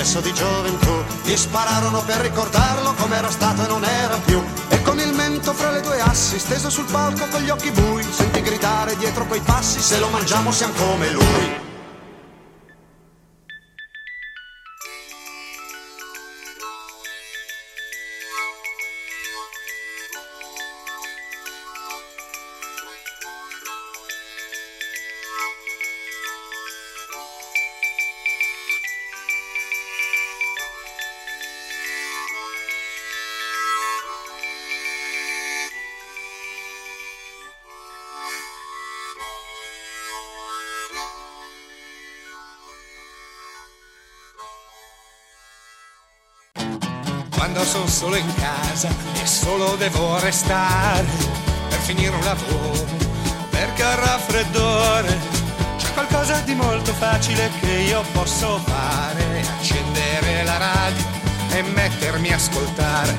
eccesso 0.00 0.20
di 0.20 0.32
gioventù. 0.32 1.04
Gli 1.24 1.36
spararono 1.36 2.02
per 2.02 2.20
ricordarlo 2.20 2.94
come 2.94 3.16
era 3.16 3.30
stato 3.30 3.64
e 3.64 3.68
non 3.68 3.84
era 3.84 4.16
più. 4.24 4.42
E 4.70 4.80
con 4.80 4.98
il 4.98 5.12
mento 5.12 5.52
fra 5.52 5.70
le 5.70 5.82
due 5.82 6.00
assi 6.00 6.38
Steso 6.38 6.70
sul 6.70 6.86
palco 6.90 7.26
con 7.28 7.42
gli 7.42 7.50
occhi 7.50 7.70
bui 7.70 8.02
Senti 8.02 8.40
gridare 8.40 8.96
dietro 8.96 9.26
quei 9.26 9.40
passi 9.40 9.80
Se 9.80 9.98
lo 9.98 10.08
mangiamo 10.08 10.52
siamo 10.52 10.72
come 10.74 11.10
lui 11.10 11.69
solo 47.90 48.14
in 48.14 48.34
casa 48.36 48.88
e 49.20 49.26
solo 49.26 49.74
devo 49.74 50.18
restare 50.20 51.04
per 51.68 51.78
finire 51.80 52.14
un 52.14 52.22
lavoro, 52.22 52.86
perché 53.50 53.84
ho 53.84 53.94
raffreddore. 53.96 55.18
C'è 55.76 55.92
qualcosa 55.92 56.40
di 56.44 56.54
molto 56.54 56.94
facile 56.94 57.50
che 57.60 57.66
io 57.66 58.02
posso 58.12 58.60
fare, 58.64 59.42
accendere 59.58 60.44
la 60.44 60.56
radio 60.56 61.04
e 61.50 61.62
mettermi 61.62 62.32
a 62.32 62.36
ascoltare. 62.36 63.14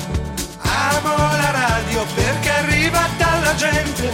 Amo 0.62 1.16
la 1.16 1.50
radio 1.50 2.04
perché 2.14 2.50
arriva 2.50 3.06
dalla 3.18 3.54
gente. 3.54 4.10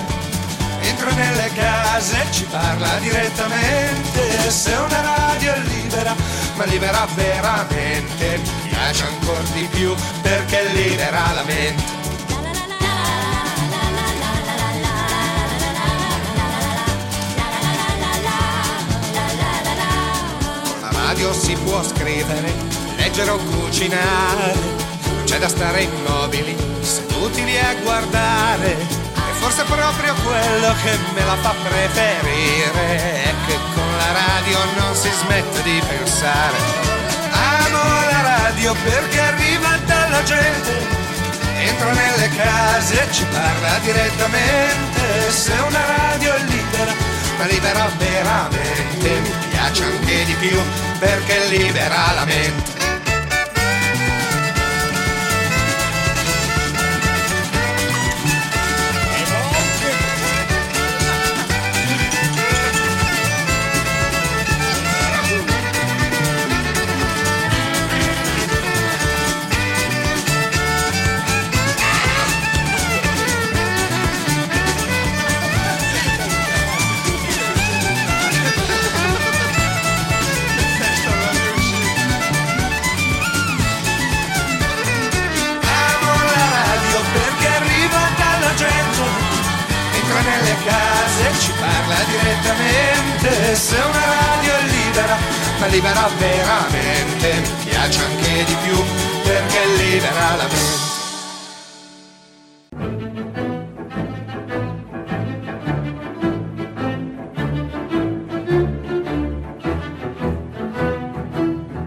Entra 0.81 1.11
nelle 1.13 1.53
case 1.55 2.21
e 2.21 2.33
ci 2.33 2.45
parla 2.45 2.99
direttamente. 2.99 4.51
Se 4.51 4.73
una 4.73 5.01
radio 5.01 5.53
è 5.53 5.59
libera, 5.61 6.15
ma 6.59 6.65
libera 6.65 7.07
veramente, 7.15 8.41
mi 8.63 8.69
piace 8.69 9.05
ancora 9.05 9.41
di 9.53 9.69
più 9.71 9.95
perché 10.23 10.65
libera 10.73 11.33
la 11.33 11.45
mente. 11.45 11.97
Con 20.69 20.81
la 20.81 20.91
radio 20.91 21.33
si 21.33 21.55
può 21.63 21.81
scrivere, 21.85 22.53
leggere 22.97 23.31
o 23.31 23.37
cucinare, 23.37 24.55
non 25.05 25.23
c'è 25.27 25.39
da 25.39 25.49
stare 25.49 25.83
immobili, 25.83 26.57
seduti 26.81 27.45
lì 27.45 27.57
a 27.57 27.73
guardare. 27.85 28.73
E 28.73 29.33
forse 29.39 29.63
proprio 29.63 30.13
quello 30.25 30.75
che 30.83 30.99
me 31.15 31.25
la 31.25 31.37
fa 31.37 31.55
preferire 31.63 33.23
è 33.23 33.35
che 33.47 33.55
con 33.55 33.58
la 33.58 33.58
radio 34.49 34.81
non 34.81 34.95
si 34.95 35.11
smette 35.11 35.63
di 35.63 35.83
pensare. 35.87 36.57
Amo 37.31 37.83
la 38.11 38.21
radio 38.23 38.75
perché 38.83 39.21
arriva 39.21 39.77
dalla 39.85 40.23
gente, 40.23 40.73
entra 41.59 41.93
nelle 41.93 42.29
case 42.35 42.95
e 42.95 43.13
ci 43.13 43.25
parla 43.25 43.79
direttamente. 43.83 45.31
Se 45.31 45.53
una 45.53 45.85
radio 45.97 46.35
è 46.35 46.41
libera, 46.41 46.93
ma 47.39 47.45
libera 47.45 47.91
veramente, 47.99 49.21
mi 49.21 49.33
piace 49.51 49.85
anche 49.85 50.25
di 50.25 50.35
più 50.35 50.59
perché 50.99 51.47
libera 51.49 52.13
la 52.15 52.25
mente. 52.25 52.78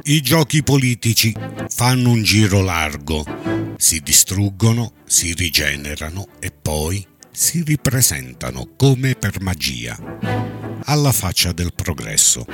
I 0.04 0.20
giochi 0.20 0.62
politici 0.62 1.34
fanno 1.70 2.10
un 2.10 2.22
giro 2.22 2.62
largo, 2.62 3.24
si 3.78 4.02
distruggono, 4.02 4.92
si 5.06 5.34
rigenerano 5.34 6.28
e 6.40 6.52
poi 6.52 7.08
si 7.32 7.64
ripresentano 7.64 8.72
come 8.76 9.16
per 9.16 9.40
magia, 9.40 9.98
alla 10.84 11.14
faccia 11.14 11.54
del 11.54 11.72
progresso. 11.74 12.46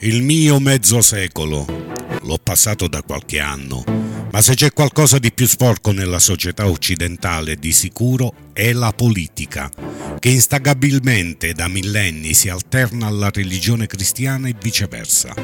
Il 0.00 0.22
mio 0.22 0.60
mezzo 0.60 1.00
secolo 1.00 1.81
l'ho 2.22 2.38
passato 2.42 2.88
da 2.88 3.02
qualche 3.02 3.40
anno, 3.40 3.84
ma 4.32 4.40
se 4.40 4.54
c'è 4.54 4.72
qualcosa 4.72 5.18
di 5.18 5.32
più 5.32 5.46
sporco 5.46 5.92
nella 5.92 6.18
società 6.18 6.66
occidentale, 6.66 7.56
di 7.56 7.72
sicuro 7.72 8.50
è 8.52 8.72
la 8.72 8.92
politica, 8.92 9.70
che 10.18 10.30
instagabilmente 10.30 11.52
da 11.52 11.68
millenni 11.68 12.32
si 12.34 12.48
alterna 12.48 13.06
alla 13.06 13.30
religione 13.30 13.86
cristiana 13.86 14.48
e 14.48 14.54
viceversa. 14.58 15.34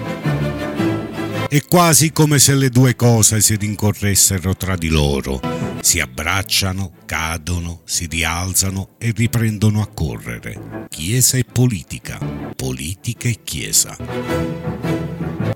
È 1.49 1.63
quasi 1.63 2.13
come 2.13 2.39
se 2.39 2.55
le 2.55 2.69
due 2.69 2.95
cose 2.95 3.41
si 3.41 3.57
rincorressero 3.57 4.55
tra 4.55 4.77
di 4.77 4.89
loro, 4.89 5.41
si 5.81 5.99
abbracciano, 5.99 6.93
cadono, 7.07 7.81
si 7.85 8.07
rialzano 8.07 8.97
e 8.99 9.13
riprendono 9.17 9.81
a 9.81 9.87
correre. 9.87 10.87
Chiesa 10.91 11.39
e 11.39 11.45
politica, 11.45 12.19
politica 12.55 13.29
e 13.29 13.39
Chiesa. 13.43 15.08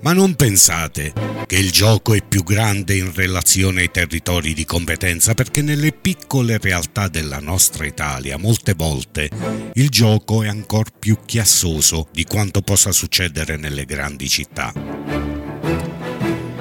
Ma 0.03 0.11
non 0.11 0.35
pensate 0.35 1.13
che 1.47 1.55
il 1.55 1.71
gioco 1.71 2.13
è 2.13 2.21
più 2.21 2.43
grande 2.43 2.95
in 2.97 3.13
relazione 3.13 3.81
ai 3.81 3.91
territori 3.91 4.53
di 4.53 4.65
competenza 4.65 5.33
perché 5.33 5.61
nelle 5.61 5.93
piccole 5.93 6.57
realtà 6.57 7.07
della 7.07 7.39
nostra 7.39 7.85
Italia 7.85 8.37
molte 8.37 8.73
volte 8.73 9.29
il 9.73 9.87
gioco 9.87 10.43
è 10.43 10.49
ancora 10.49 10.89
più 10.99 11.19
chiassoso 11.25 12.09
di 12.11 12.25
quanto 12.25 12.61
possa 12.61 12.91
succedere 12.91 13.55
nelle 13.55 13.85
grandi 13.85 14.27
città. 14.27 14.73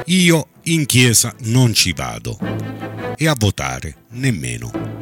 Io 0.06 0.48
in 0.64 0.86
chiesa 0.86 1.34
non 1.40 1.74
ci 1.74 1.92
vado 1.92 2.38
e 3.16 3.26
a 3.26 3.34
votare 3.36 4.04
nemmeno. 4.10 5.01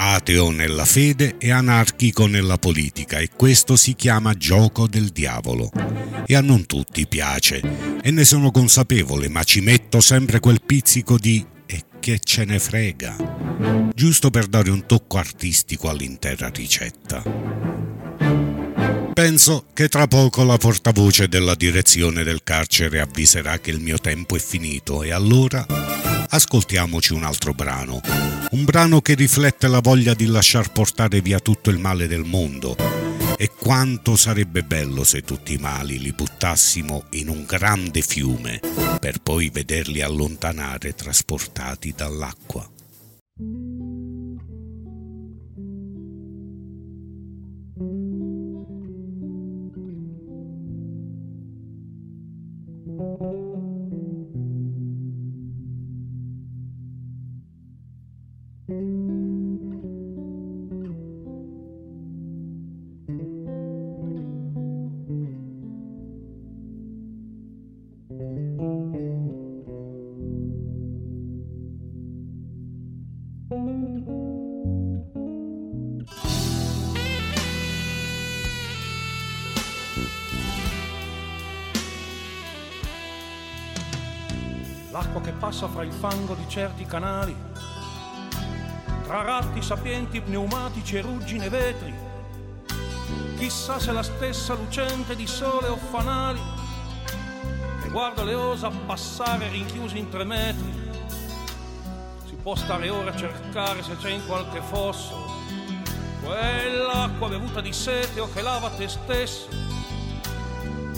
Ateo 0.00 0.52
nella 0.52 0.84
fede 0.84 1.38
e 1.38 1.50
anarchico 1.50 2.26
nella 2.26 2.56
politica 2.56 3.18
e 3.18 3.30
questo 3.34 3.74
si 3.74 3.96
chiama 3.96 4.34
gioco 4.34 4.86
del 4.86 5.08
diavolo. 5.08 5.72
E 6.24 6.36
a 6.36 6.40
non 6.40 6.66
tutti 6.66 7.08
piace 7.08 7.60
e 8.00 8.10
ne 8.12 8.24
sono 8.24 8.52
consapevole, 8.52 9.28
ma 9.28 9.42
ci 9.42 9.60
metto 9.60 10.00
sempre 10.00 10.38
quel 10.38 10.62
pizzico 10.64 11.18
di 11.18 11.44
e 11.66 11.82
che 11.98 12.20
ce 12.22 12.44
ne 12.44 12.60
frega, 12.60 13.90
giusto 13.92 14.30
per 14.30 14.46
dare 14.46 14.70
un 14.70 14.86
tocco 14.86 15.18
artistico 15.18 15.88
all'intera 15.88 16.48
ricetta. 16.48 17.24
Penso 19.12 19.66
che 19.74 19.88
tra 19.88 20.06
poco 20.06 20.44
la 20.44 20.58
portavoce 20.58 21.26
della 21.26 21.56
direzione 21.56 22.22
del 22.22 22.44
carcere 22.44 23.00
avviserà 23.00 23.58
che 23.58 23.72
il 23.72 23.80
mio 23.80 23.98
tempo 23.98 24.36
è 24.36 24.38
finito 24.38 25.02
e 25.02 25.10
allora 25.10 25.66
ascoltiamoci 26.28 27.12
un 27.12 27.24
altro 27.24 27.54
brano. 27.54 28.00
Un 28.50 28.64
brano 28.64 29.00
che 29.00 29.14
riflette 29.14 29.68
la 29.68 29.80
voglia 29.80 30.14
di 30.14 30.26
lasciar 30.26 30.72
portare 30.72 31.20
via 31.20 31.38
tutto 31.38 31.70
il 31.70 31.78
male 31.78 32.06
del 32.06 32.24
mondo. 32.24 32.76
E 33.36 33.50
quanto 33.50 34.16
sarebbe 34.16 34.62
bello 34.62 35.04
se 35.04 35.22
tutti 35.22 35.52
i 35.52 35.58
mali 35.58 35.98
li 36.00 36.12
buttassimo 36.12 37.04
in 37.10 37.28
un 37.28 37.44
grande 37.44 38.02
fiume 38.02 38.60
per 38.98 39.18
poi 39.22 39.48
vederli 39.50 40.00
allontanare 40.00 40.94
trasportati 40.94 41.94
dall'acqua. 41.96 42.68
L'acqua 84.98 85.20
che 85.20 85.30
passa 85.30 85.68
fra 85.68 85.84
il 85.84 85.92
fango 85.92 86.34
di 86.34 86.44
certi 86.48 86.84
canali, 86.84 87.34
tra 89.04 89.22
ratti 89.22 89.62
sapienti 89.62 90.20
pneumatici 90.20 90.96
e 90.96 91.02
ruggine 91.02 91.48
vetri, 91.48 91.94
chissà 93.36 93.78
se 93.78 93.92
la 93.92 94.02
stessa 94.02 94.54
lucente 94.54 95.14
di 95.14 95.26
sole 95.28 95.68
o 95.68 95.76
fanali, 95.76 96.40
che 97.80 97.88
guarda 97.90 98.24
le 98.24 98.34
osa 98.34 98.70
passare 98.86 99.48
rinchiusi 99.48 99.98
in 99.98 100.08
tre 100.08 100.24
metri, 100.24 100.90
si 102.26 102.34
può 102.34 102.56
stare 102.56 102.90
ora 102.90 103.12
a 103.12 103.16
cercare 103.16 103.84
se 103.84 103.96
c'è 103.98 104.10
in 104.10 104.26
qualche 104.26 104.60
fosso. 104.60 105.26
Quell'acqua 106.20 107.28
bevuta 107.28 107.60
di 107.60 107.72
sete 107.72 108.18
o 108.18 108.28
che 108.32 108.42
lava 108.42 108.68
te 108.70 108.88
stesso, 108.88 109.48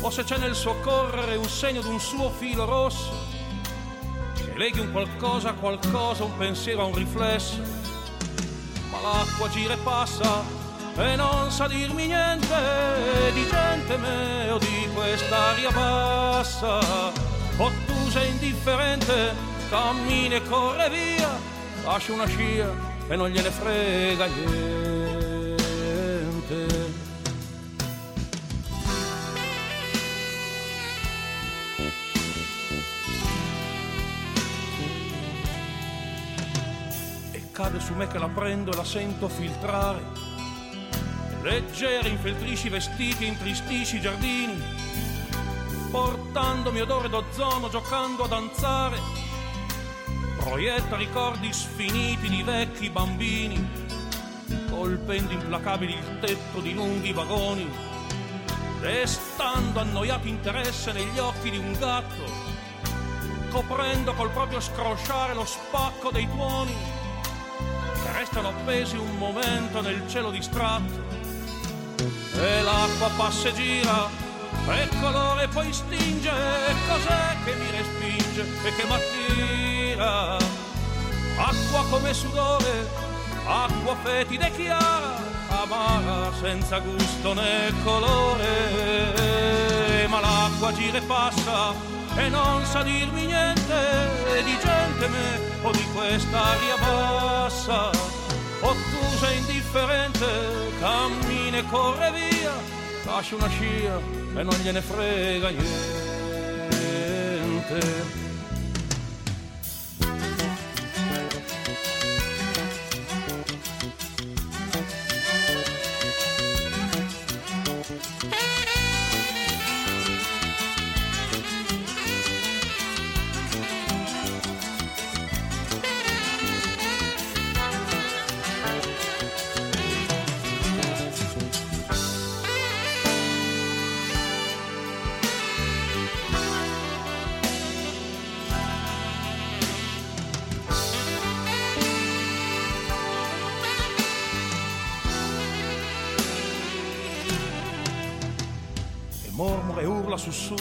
o 0.01 0.09
se 0.09 0.25
c'è 0.25 0.39
nel 0.39 0.55
suo 0.55 0.81
correre 0.81 1.37
un 1.37 1.49
segno 1.51 1.83
d'un 1.83 2.01
suo 2.01 2.31
filo 2.31 2.65
rosso 2.65 3.30
leghi 4.61 4.79
un 4.79 4.93
qualcosa 4.93 5.49
a 5.49 5.53
qualcosa, 5.55 6.25
un 6.25 6.37
pensiero 6.37 6.83
a 6.83 6.85
un 6.85 6.95
riflesso, 6.95 7.63
ma 8.91 9.01
l'acqua 9.01 9.49
gira 9.49 9.73
e 9.73 9.79
passa 9.79 10.43
e 10.99 11.17
non 11.17 11.51
sa 11.51 11.67
dirmi 11.67 12.05
niente 12.05 13.33
di 13.33 13.47
gente 13.49 13.97
me 13.97 14.51
o 14.51 14.59
di 14.59 14.87
quest'aria 14.93 15.71
bassa, 15.71 16.79
ottusa 17.57 18.21
e 18.21 18.27
indifferente, 18.27 19.33
cammina 19.71 20.35
e 20.35 20.43
corre 20.43 20.91
via, 20.91 21.31
lascia 21.83 22.13
una 22.13 22.27
scia 22.27 22.69
e 23.09 23.17
non 23.17 23.31
gliene 23.31 23.51
frega 23.51 24.27
niente. 24.27 24.80
Cade 37.61 37.79
su 37.79 37.93
me 37.93 38.07
che 38.07 38.19
la 38.19 38.29
prendo 38.29 38.73
e 38.73 38.77
la 38.77 38.85
sento 38.85 39.29
filtrare. 39.29 40.03
Leggera 41.43 42.09
infeltrisci 42.09 42.71
vestiti, 42.71 43.27
intristisci 43.27 43.97
i 43.97 44.01
giardini, 44.01 44.59
portandomi 45.91 46.81
odore 46.81 47.11
d'ozono, 47.11 47.69
giocando 47.69 48.25
a 48.25 48.29
danzare. 48.29 48.99
Proietta 50.39 50.97
ricordi 50.97 51.53
sfiniti 51.53 52.31
di 52.31 52.43
vecchi 52.43 52.89
bambini, 52.89 53.69
colpendo 54.71 55.33
implacabili 55.33 55.93
il 55.93 56.19
tetto 56.21 56.61
di 56.61 56.73
lunghi 56.73 57.13
vagoni, 57.13 57.71
restando 58.81 59.81
annoiato 59.81 60.27
interesse 60.27 60.93
negli 60.93 61.19
occhi 61.19 61.51
di 61.51 61.59
un 61.59 61.77
gatto, 61.79 62.25
coprendo 63.51 64.15
col 64.15 64.31
proprio 64.31 64.61
scrosciare 64.61 65.35
lo 65.35 65.45
spacco 65.45 66.11
dei 66.11 66.27
tuoni 66.27 67.00
restano 68.13 68.49
appesi 68.49 68.97
un 68.97 69.17
momento 69.17 69.81
nel 69.81 70.03
cielo 70.09 70.31
distratto. 70.31 71.19
E 72.35 72.63
l'acqua 72.63 73.11
passa 73.17 73.49
e 73.49 73.53
gira 73.55 74.29
e 74.69 74.89
colore 75.01 75.49
poi 75.49 75.73
stinge 75.73 76.31
cos'è 76.89 77.37
che 77.45 77.55
mi 77.55 77.71
respinge 77.71 78.47
e 78.65 78.75
che 78.75 78.85
m'attira? 78.87 80.37
Acqua 81.37 81.85
come 81.89 82.15
sudore 82.15 83.09
acqua 83.47 83.97
fetida 84.03 84.47
e 84.47 84.53
chiara 84.53 85.17
amara 85.49 86.33
senza 86.41 86.79
gusto 86.79 87.35
né 87.35 87.73
colore. 87.83 88.47
Ma 90.09 90.21
l'acqua 90.21 90.73
gira 90.73 90.99
e 90.99 91.03
passa 91.03 91.75
e 92.17 92.29
non 92.29 92.65
sa 92.65 92.83
dirmi 92.83 93.27
niente 93.27 94.43
di 94.45 94.57
gente 94.59 95.09
me 95.09 95.39
o 95.63 95.71
di 95.71 95.85
quest'aria 95.93 96.77
bassa, 96.77 97.91
ottusa 98.61 99.31
e 99.31 99.37
indifferente, 99.37 100.27
cammina 100.81 101.59
e 101.59 101.65
corre 101.67 102.13
via, 102.13 102.53
lascia 103.05 103.35
una 103.37 103.49
scia 103.49 103.99
e 104.37 104.43
non 104.43 104.55
gliene 104.63 104.81
frega 104.81 105.51
niente. 105.51 105.81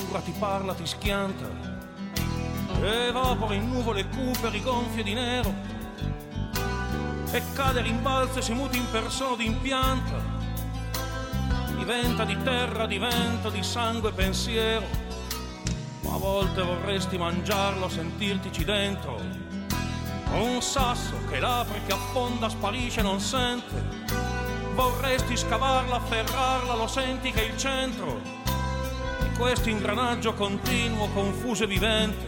Sussurra, 0.09 0.21
ti 0.21 0.31
parla, 0.31 0.73
ti 0.73 0.85
schianta. 0.85 1.47
Evapora 2.81 3.53
in 3.53 3.69
nuvole 3.69 4.07
cupe, 4.07 4.49
rigonfie 4.49 5.03
di 5.03 5.13
nero. 5.13 5.53
E 7.31 7.43
cade, 7.53 7.81
rimbalza 7.81 8.39
e 8.39 8.41
si 8.41 8.53
muti 8.53 8.77
in 8.77 8.89
persona 8.91 9.35
d'impianta. 9.35 10.37
Diventa 11.77 12.25
di 12.25 12.37
terra, 12.43 12.87
diventa 12.87 13.49
di 13.49 13.61
sangue 13.61 14.11
pensiero. 14.11 14.87
Ma 16.01 16.15
a 16.15 16.17
volte 16.17 16.63
vorresti 16.63 17.17
mangiarlo, 17.17 17.87
sentirtici 17.87 18.65
dentro. 18.65 19.21
Un 20.31 20.61
sasso 20.61 21.13
che 21.29 21.39
l'apre, 21.39 21.81
che 21.85 21.93
affonda, 21.93 22.49
sparisce, 22.49 23.01
non 23.01 23.19
sente. 23.19 24.07
Vorresti 24.73 25.37
scavarla, 25.37 25.97
afferrarla, 25.97 26.75
lo 26.75 26.87
senti 26.87 27.31
che 27.31 27.41
è 27.41 27.51
il 27.51 27.57
centro 27.57 28.38
questo 29.39 29.69
ingranaggio 29.69 30.33
continuo, 30.33 31.07
confuso 31.13 31.63
e 31.63 31.67
vivente. 31.67 32.27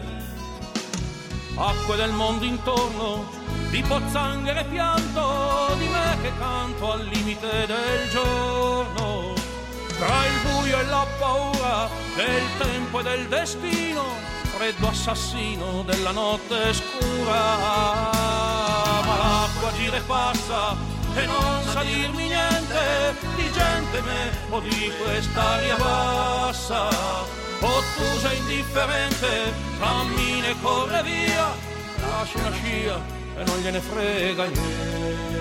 Acque 1.55 1.97
del 1.97 2.11
mondo 2.11 2.45
intorno, 2.45 3.29
di 3.69 3.83
pozzanghere 3.83 4.63
pianto, 4.63 5.75
di 5.77 5.87
me 5.89 6.17
che 6.21 6.31
canto 6.39 6.93
al 6.93 7.03
limite 7.03 7.65
del 7.67 8.09
giorno. 8.09 9.33
Tra 9.97 10.25
il 10.25 10.39
buio 10.41 10.79
e 10.79 10.83
la 10.85 11.05
paura 11.19 11.89
del 12.15 12.43
tempo 12.57 13.01
e 13.01 13.03
del 13.03 13.27
destino, 13.27 14.05
freddo 14.55 14.87
assassino 14.87 15.83
della 15.83 16.11
notte 16.11 16.73
scura. 16.73 17.57
Ma 19.05 19.17
l'acqua 19.17 19.73
gira 19.73 19.97
e 19.97 20.01
passa 20.01 21.00
e 21.15 21.25
non 21.25 21.63
sa 21.65 21.83
dirmi 21.83 22.27
niente 22.27 23.15
di 23.35 23.51
gente 23.51 24.01
me 24.01 24.31
o 24.49 24.59
di 24.59 24.91
quest'aria 25.01 25.75
bassa. 25.75 26.89
O 27.63 27.83
tu 27.95 28.19
sei 28.21 28.37
indifferente, 28.37 29.53
cammina 29.79 30.47
e 30.47 30.55
corre 30.61 31.03
via, 31.03 31.47
lascia 32.01 32.39
una 32.39 32.51
scia 32.51 32.99
e 33.37 33.43
non 33.43 33.57
gliene 33.59 33.79
frega 33.79 34.45
niente. 34.45 35.40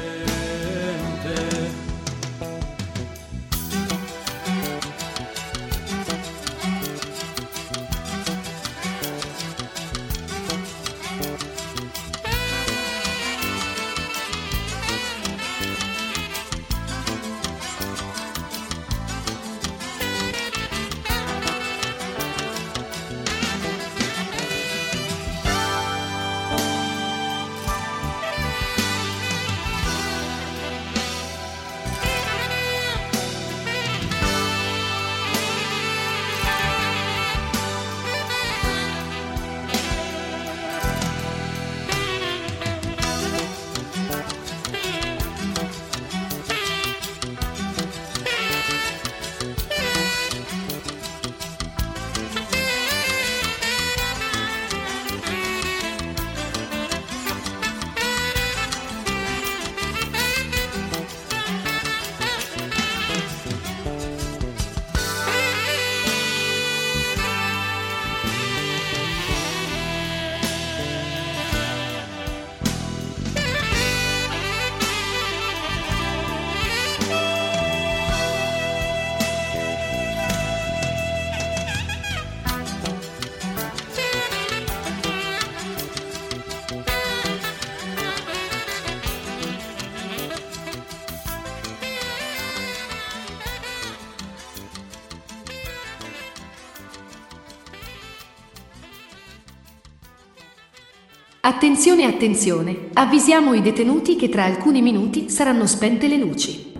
Attenzione, 101.52 102.04
attenzione, 102.04 102.90
avvisiamo 102.92 103.54
i 103.54 103.60
detenuti 103.60 104.14
che 104.14 104.28
tra 104.28 104.44
alcuni 104.44 104.80
minuti 104.82 105.28
saranno 105.30 105.66
spente 105.66 106.06
le 106.06 106.16
luci. 106.16 106.72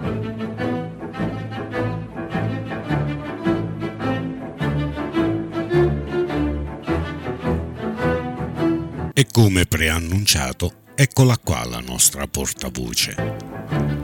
E 9.13 9.27
come 9.33 9.67
preannunciato, 9.67 10.73
eccola 10.95 11.37
qua 11.37 11.65
la 11.69 11.81
nostra 11.81 12.29
portavoce. 12.29 13.50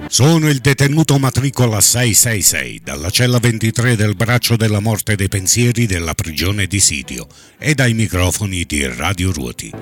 Sono 0.09 0.49
il 0.49 0.59
detenuto 0.59 1.19
matricola 1.19 1.81
666 1.81 2.81
dalla 2.83 3.11
cella 3.11 3.39
23 3.39 3.97
del 3.97 4.15
braccio 4.15 4.57
della 4.57 4.81
morte 4.81 5.17
dei 5.17 5.29
pensieri 5.29 5.87
della 5.87 6.15
prigione 6.15 6.67
di 6.67 6.79
Sidio 6.79 7.27
e 7.59 7.75
dai 7.75 7.93
microfoni 7.93 8.65
di 8.65 8.87
Radio 8.87 9.33
Ruoti. 9.33 9.73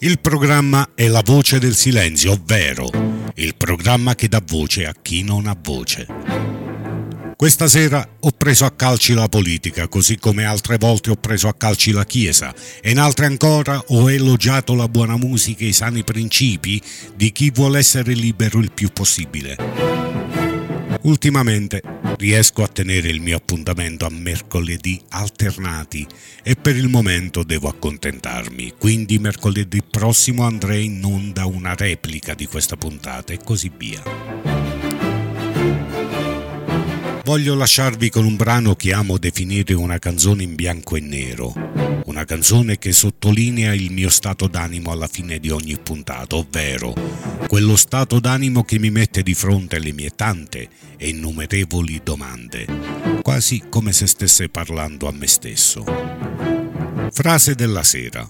Il 0.00 0.18
programma 0.18 0.90
è 0.94 1.06
La 1.06 1.22
voce 1.24 1.58
del 1.58 1.74
silenzio, 1.74 2.32
ovvero 2.32 2.90
il 3.34 3.54
programma 3.56 4.14
che 4.14 4.28
dà 4.28 4.42
voce 4.44 4.86
a 4.86 4.94
chi 5.00 5.22
non 5.22 5.46
ha 5.46 5.56
voce. 5.60 6.49
Questa 7.40 7.68
sera 7.68 8.06
ho 8.20 8.32
preso 8.32 8.66
a 8.66 8.70
calci 8.70 9.14
la 9.14 9.26
politica, 9.26 9.88
così 9.88 10.18
come 10.18 10.44
altre 10.44 10.76
volte 10.76 11.08
ho 11.08 11.16
preso 11.16 11.48
a 11.48 11.54
calci 11.54 11.90
la 11.90 12.04
Chiesa, 12.04 12.54
e 12.82 12.90
in 12.90 12.98
altre 12.98 13.24
ancora 13.24 13.82
ho 13.86 14.10
elogiato 14.10 14.74
la 14.74 14.88
buona 14.88 15.16
musica 15.16 15.64
e 15.64 15.68
i 15.68 15.72
sani 15.72 16.04
principi 16.04 16.78
di 17.16 17.32
chi 17.32 17.50
vuole 17.50 17.78
essere 17.78 18.12
libero 18.12 18.58
il 18.58 18.72
più 18.72 18.90
possibile. 18.92 19.56
Ultimamente 21.04 21.80
riesco 22.18 22.62
a 22.62 22.68
tenere 22.68 23.08
il 23.08 23.22
mio 23.22 23.38
appuntamento 23.38 24.04
a 24.04 24.10
mercoledì 24.10 25.00
alternati 25.08 26.06
e 26.42 26.56
per 26.56 26.76
il 26.76 26.88
momento 26.88 27.42
devo 27.42 27.68
accontentarmi, 27.68 28.74
quindi 28.76 29.18
mercoledì 29.18 29.82
prossimo 29.82 30.44
andrei 30.44 30.84
in 30.84 31.02
onda 31.02 31.46
una 31.46 31.74
replica 31.74 32.34
di 32.34 32.44
questa 32.44 32.76
puntata 32.76 33.32
e 33.32 33.38
così 33.42 33.72
via. 33.74 34.02
Voglio 37.30 37.54
lasciarvi 37.54 38.10
con 38.10 38.24
un 38.24 38.34
brano 38.34 38.74
che 38.74 38.92
amo 38.92 39.16
definire 39.16 39.72
una 39.72 40.00
canzone 40.00 40.42
in 40.42 40.56
bianco 40.56 40.96
e 40.96 41.00
nero, 41.00 41.54
una 42.06 42.24
canzone 42.24 42.76
che 42.76 42.90
sottolinea 42.90 43.72
il 43.72 43.92
mio 43.92 44.10
stato 44.10 44.48
d'animo 44.48 44.90
alla 44.90 45.06
fine 45.06 45.38
di 45.38 45.48
ogni 45.48 45.78
puntata, 45.78 46.34
ovvero 46.34 46.92
quello 47.46 47.76
stato 47.76 48.18
d'animo 48.18 48.64
che 48.64 48.80
mi 48.80 48.90
mette 48.90 49.22
di 49.22 49.34
fronte 49.34 49.76
alle 49.76 49.92
mie 49.92 50.10
tante 50.16 50.68
e 50.96 51.10
innumerevoli 51.10 52.00
domande, 52.02 52.66
quasi 53.22 53.62
come 53.68 53.92
se 53.92 54.08
stesse 54.08 54.48
parlando 54.48 55.06
a 55.06 55.12
me 55.12 55.28
stesso. 55.28 55.84
Frase 57.12 57.54
della 57.54 57.84
sera. 57.84 58.26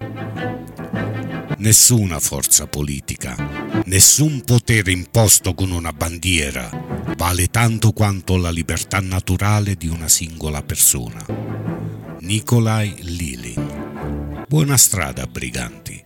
Nessuna 1.61 2.19
forza 2.21 2.67
politica, 2.67 3.37
nessun 3.85 4.41
potere 4.47 4.93
imposto 4.93 5.53
con 5.53 5.73
una 5.73 5.93
bandiera 5.93 6.71
vale 7.19 7.49
tanto 7.49 7.93
quanto 7.93 8.39
la 8.39 8.51
libertà 8.51 8.99
naturale 9.01 9.75
di 9.75 9.87
una 9.87 10.09
singola 10.09 10.63
persona. 10.63 11.23
Nikolai 12.21 12.95
Lilin. 13.01 14.45
Buona 14.49 14.79
strada, 14.79 15.27
briganti. 15.27 16.03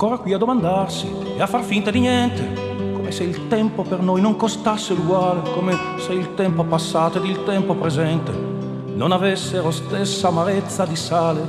Ancora 0.00 0.18
qui 0.18 0.32
a 0.32 0.38
domandarsi 0.38 1.12
e 1.36 1.42
a 1.42 1.48
far 1.48 1.64
finta 1.64 1.90
di 1.90 1.98
niente 1.98 2.92
come 2.92 3.10
se 3.10 3.24
il 3.24 3.48
tempo 3.48 3.82
per 3.82 4.00
noi 4.00 4.20
non 4.20 4.36
costasse 4.36 4.94
l'uguale, 4.94 5.42
come 5.50 5.76
se 5.98 6.12
il 6.12 6.36
tempo 6.36 6.62
passato 6.62 7.18
ed 7.18 7.24
il 7.24 7.42
tempo 7.42 7.74
presente 7.74 8.30
non 8.30 9.10
avessero 9.10 9.72
stessa 9.72 10.28
amarezza 10.28 10.84
di 10.84 10.94
sale. 10.94 11.48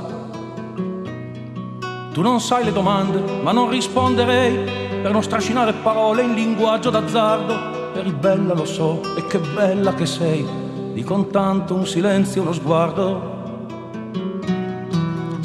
Tu 2.12 2.20
non 2.22 2.40
sai 2.40 2.64
le 2.64 2.72
domande, 2.72 3.22
ma 3.40 3.52
non 3.52 3.70
risponderei 3.70 4.98
per 5.00 5.12
non 5.12 5.22
strascinare 5.22 5.72
parole 5.74 6.22
in 6.22 6.34
linguaggio 6.34 6.90
d'azzardo. 6.90 7.94
Eri 7.94 8.10
bella, 8.10 8.52
lo 8.52 8.64
so, 8.64 9.00
e 9.16 9.28
che 9.28 9.38
bella 9.38 9.94
che 9.94 10.06
sei, 10.06 10.44
di 10.92 11.04
con 11.04 11.30
tanto 11.30 11.76
un 11.76 11.86
silenzio, 11.86 12.42
uno 12.42 12.52
sguardo. 12.52 13.39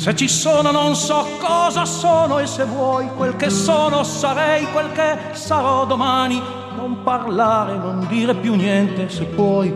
Se 0.06 0.16
ci 0.16 0.28
sono 0.28 0.70
non 0.70 0.93
so 0.93 1.26
cosa 1.39 1.84
sono 1.84 2.38
e 2.38 2.45
se 2.45 2.64
vuoi 2.64 3.10
quel 3.16 3.36
che 3.36 3.49
sono 3.49 4.03
sarei 4.03 4.72
quel 4.72 4.91
che 4.91 5.18
sarò 5.32 5.84
domani. 5.88 6.39
Non 6.76 7.01
parlare, 7.01 7.76
non 7.76 8.06
dire 8.08 8.36
più 8.36 8.53
niente, 8.53 9.10
se 9.10 9.24
puoi, 9.24 9.74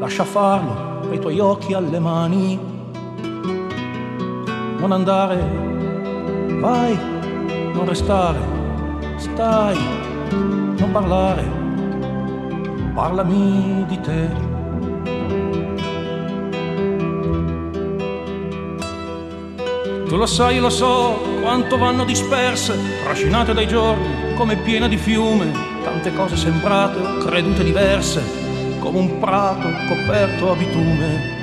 lascia 0.00 0.24
farlo, 0.24 1.08
ai 1.08 1.20
tuoi 1.20 1.38
occhi 1.38 1.72
alle 1.72 2.00
mani. 2.00 2.58
Non 4.80 4.90
andare, 4.90 5.36
vai, 6.58 6.98
non 7.72 7.84
restare, 7.86 8.40
stai, 9.18 9.78
non 10.30 10.90
parlare, 10.90 11.48
parlami 12.92 13.84
di 13.86 14.00
te. 14.00 14.49
Tu 20.10 20.16
lo 20.16 20.26
sai, 20.26 20.58
lo 20.58 20.70
so, 20.70 21.22
quanto 21.40 21.78
vanno 21.78 22.04
disperse, 22.04 22.76
trascinate 23.04 23.54
dai 23.54 23.68
giorni, 23.68 24.34
come 24.34 24.56
piena 24.56 24.88
di 24.88 24.96
fiume, 24.96 25.52
tante 25.84 26.12
cose 26.12 26.36
sembrate 26.36 26.98
o 26.98 27.18
credute 27.18 27.62
diverse, 27.62 28.20
come 28.80 28.98
un 28.98 29.20
prato 29.20 29.68
coperto 29.86 30.50
a 30.50 30.56
bitume. 30.56 31.38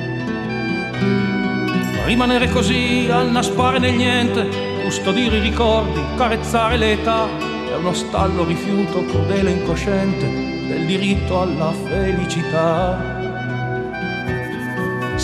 Rimanere 2.03 2.49
così, 2.49 3.07
annaspare 3.09 3.79
nel 3.79 3.93
niente, 3.93 4.49
custodire 4.83 5.37
i 5.37 5.41
ricordi, 5.41 6.01
carezzare 6.17 6.75
l'età, 6.75 7.25
è 7.71 7.75
uno 7.77 7.93
stallo 7.93 8.43
rifiuto 8.43 9.05
crudele 9.05 9.49
e 9.49 9.53
incosciente 9.53 10.25
del 10.67 10.85
diritto 10.85 11.39
alla 11.39 11.71
felicità. 11.71 13.16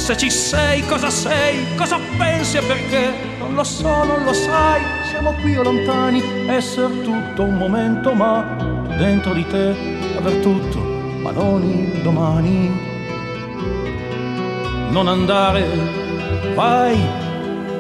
Se 0.04 0.18
ci 0.18 0.30
sei, 0.30 0.86
cosa 0.86 1.10
sei, 1.10 1.66
cosa 1.78 1.97
pensi 2.18 2.58
e 2.58 2.62
perché? 2.62 3.14
Non 3.39 3.54
lo 3.56 3.64
so, 3.64 4.04
non 4.04 4.26
lo 4.26 4.34
sai, 4.34 4.82
siamo 5.10 5.32
qui 5.41 5.56
o 5.56 5.64
lontani, 5.64 6.22
essere 6.45 7.04
tutto 7.04 7.43
un 7.43 7.56
momento, 7.56 8.12
ma 8.12 8.41
dentro 8.97 9.34
di 9.34 9.47
te 9.47 9.74
aver 10.18 10.41
tutto, 10.41 10.78
ma 11.22 11.32
non 11.32 11.64
il 11.64 12.01
domani. 12.01 12.70
Non 14.89 15.08
andare, 15.08 15.66
vai, 16.54 16.99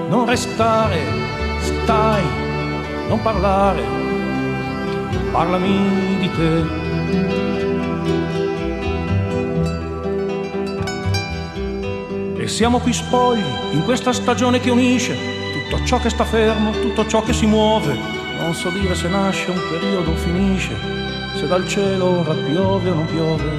non 0.07 0.25
restare, 0.25 0.99
stai, 1.59 2.23
non 3.09 3.21
parlare, 3.21 3.83
parlami 5.29 6.19
di 6.21 6.31
te. 6.31 7.62
E 12.43 12.47
siamo 12.49 12.79
qui 12.79 12.91
spogli, 12.91 13.41
in 13.71 13.83
questa 13.85 14.11
stagione 14.11 14.59
che 14.59 14.69
unisce 14.69 15.15
tutto 15.53 15.81
ciò 15.85 15.97
che 16.01 16.09
sta 16.09 16.25
fermo, 16.25 16.71
tutto 16.71 17.07
ciò 17.07 17.23
che 17.23 17.31
si 17.31 17.45
muove. 17.45 17.97
Non 18.37 18.53
so 18.53 18.67
dire 18.67 18.95
se 18.95 19.07
nasce 19.07 19.49
un 19.49 19.61
periodo 19.69 20.11
o 20.11 20.15
finisce, 20.15 20.75
se 21.35 21.47
dal 21.47 21.65
cielo 21.65 22.19
ora 22.19 22.33
piove 22.33 22.89
o 22.89 22.93
non 22.95 23.05
piove. 23.05 23.49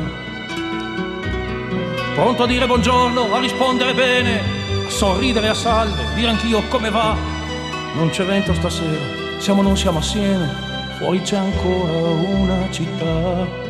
Pronto 2.12 2.42
a 2.42 2.46
dire 2.46 2.66
buongiorno, 2.66 3.34
a 3.34 3.40
rispondere 3.40 3.94
bene, 3.94 4.40
a 4.86 4.90
sorridere 4.90 5.48
a 5.48 5.54
salve, 5.54 6.04
dire 6.14 6.28
anch'io 6.28 6.62
come 6.68 6.90
va. 6.90 7.16
Non 7.94 8.10
c'è 8.10 8.26
vento 8.26 8.52
stasera, 8.52 9.38
siamo 9.38 9.62
non 9.62 9.78
siamo 9.78 10.00
assieme, 10.00 10.46
fuori 10.98 11.22
c'è 11.22 11.38
ancora 11.38 12.10
una 12.10 12.70
città. 12.70 13.63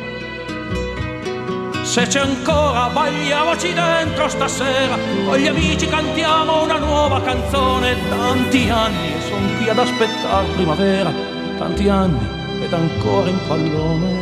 Se 1.94 2.08
c'è 2.08 2.18
ancora, 2.18 2.88
balliamoci 2.88 3.72
dentro 3.72 4.28
stasera. 4.28 4.98
Con 5.24 5.36
gli 5.36 5.46
amici 5.46 5.86
cantiamo 5.86 6.64
una 6.64 6.78
nuova 6.78 7.22
canzone. 7.22 7.96
Tanti 8.08 8.68
anni 8.68 9.14
e 9.14 9.20
son 9.20 9.56
qui 9.56 9.68
ad 9.68 9.78
aspettare 9.78 10.44
primavera. 10.54 11.12
Tanti 11.56 11.88
anni 11.88 12.18
ed 12.60 12.72
ancora 12.72 13.28
in 13.28 13.38
pallone. 13.46 14.12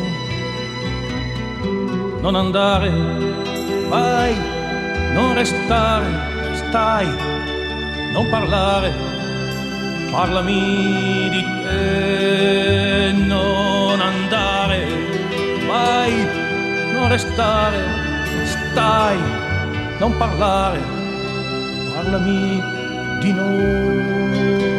Non 2.21 2.35
andare, 2.35 2.91
vai, 3.89 4.37
non 5.15 5.33
restare, 5.33 6.53
stai, 6.53 7.09
non 8.13 8.29
parlare. 8.29 8.93
Parlami 10.11 11.31
di 11.31 11.43
te, 11.63 13.13
non 13.15 13.99
andare, 13.99 14.87
vai 15.67 16.43
non 17.03 17.11
restare, 17.11 18.47
stai, 18.47 19.19
non 19.99 20.17
parlare, 20.17 20.81
parlami 21.95 22.63
di 23.21 23.33
noi. 23.33 24.71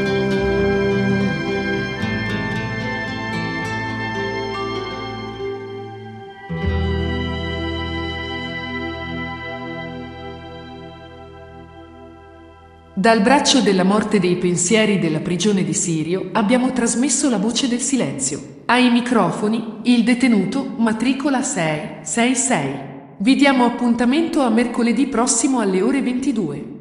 Dal 12.96 13.22
braccio 13.22 13.60
della 13.60 13.84
morte 13.84 14.22
dei 14.22 14.38
pensieri 14.38 14.98
della 14.98 15.20
prigione 15.20 15.66
di 15.66 15.74
Sirio 15.74 16.30
abbiamo 16.32 16.72
trasmesso 16.72 17.30
la 17.30 17.38
voce 17.38 17.68
del 17.68 17.82
silenzio. 17.82 18.53
Ai 18.66 18.90
microfoni 18.92 19.80
il 19.84 20.06
detenuto 20.06 20.66
matricola 20.78 21.42
666. 21.42 22.92
Vi 23.18 23.36
diamo 23.36 23.66
appuntamento 23.66 24.42
a 24.42 24.50
mercoledì 24.50 25.08
prossimo 25.08 25.60
alle 25.60 25.82
ore 25.82 26.02
22. 26.02 26.73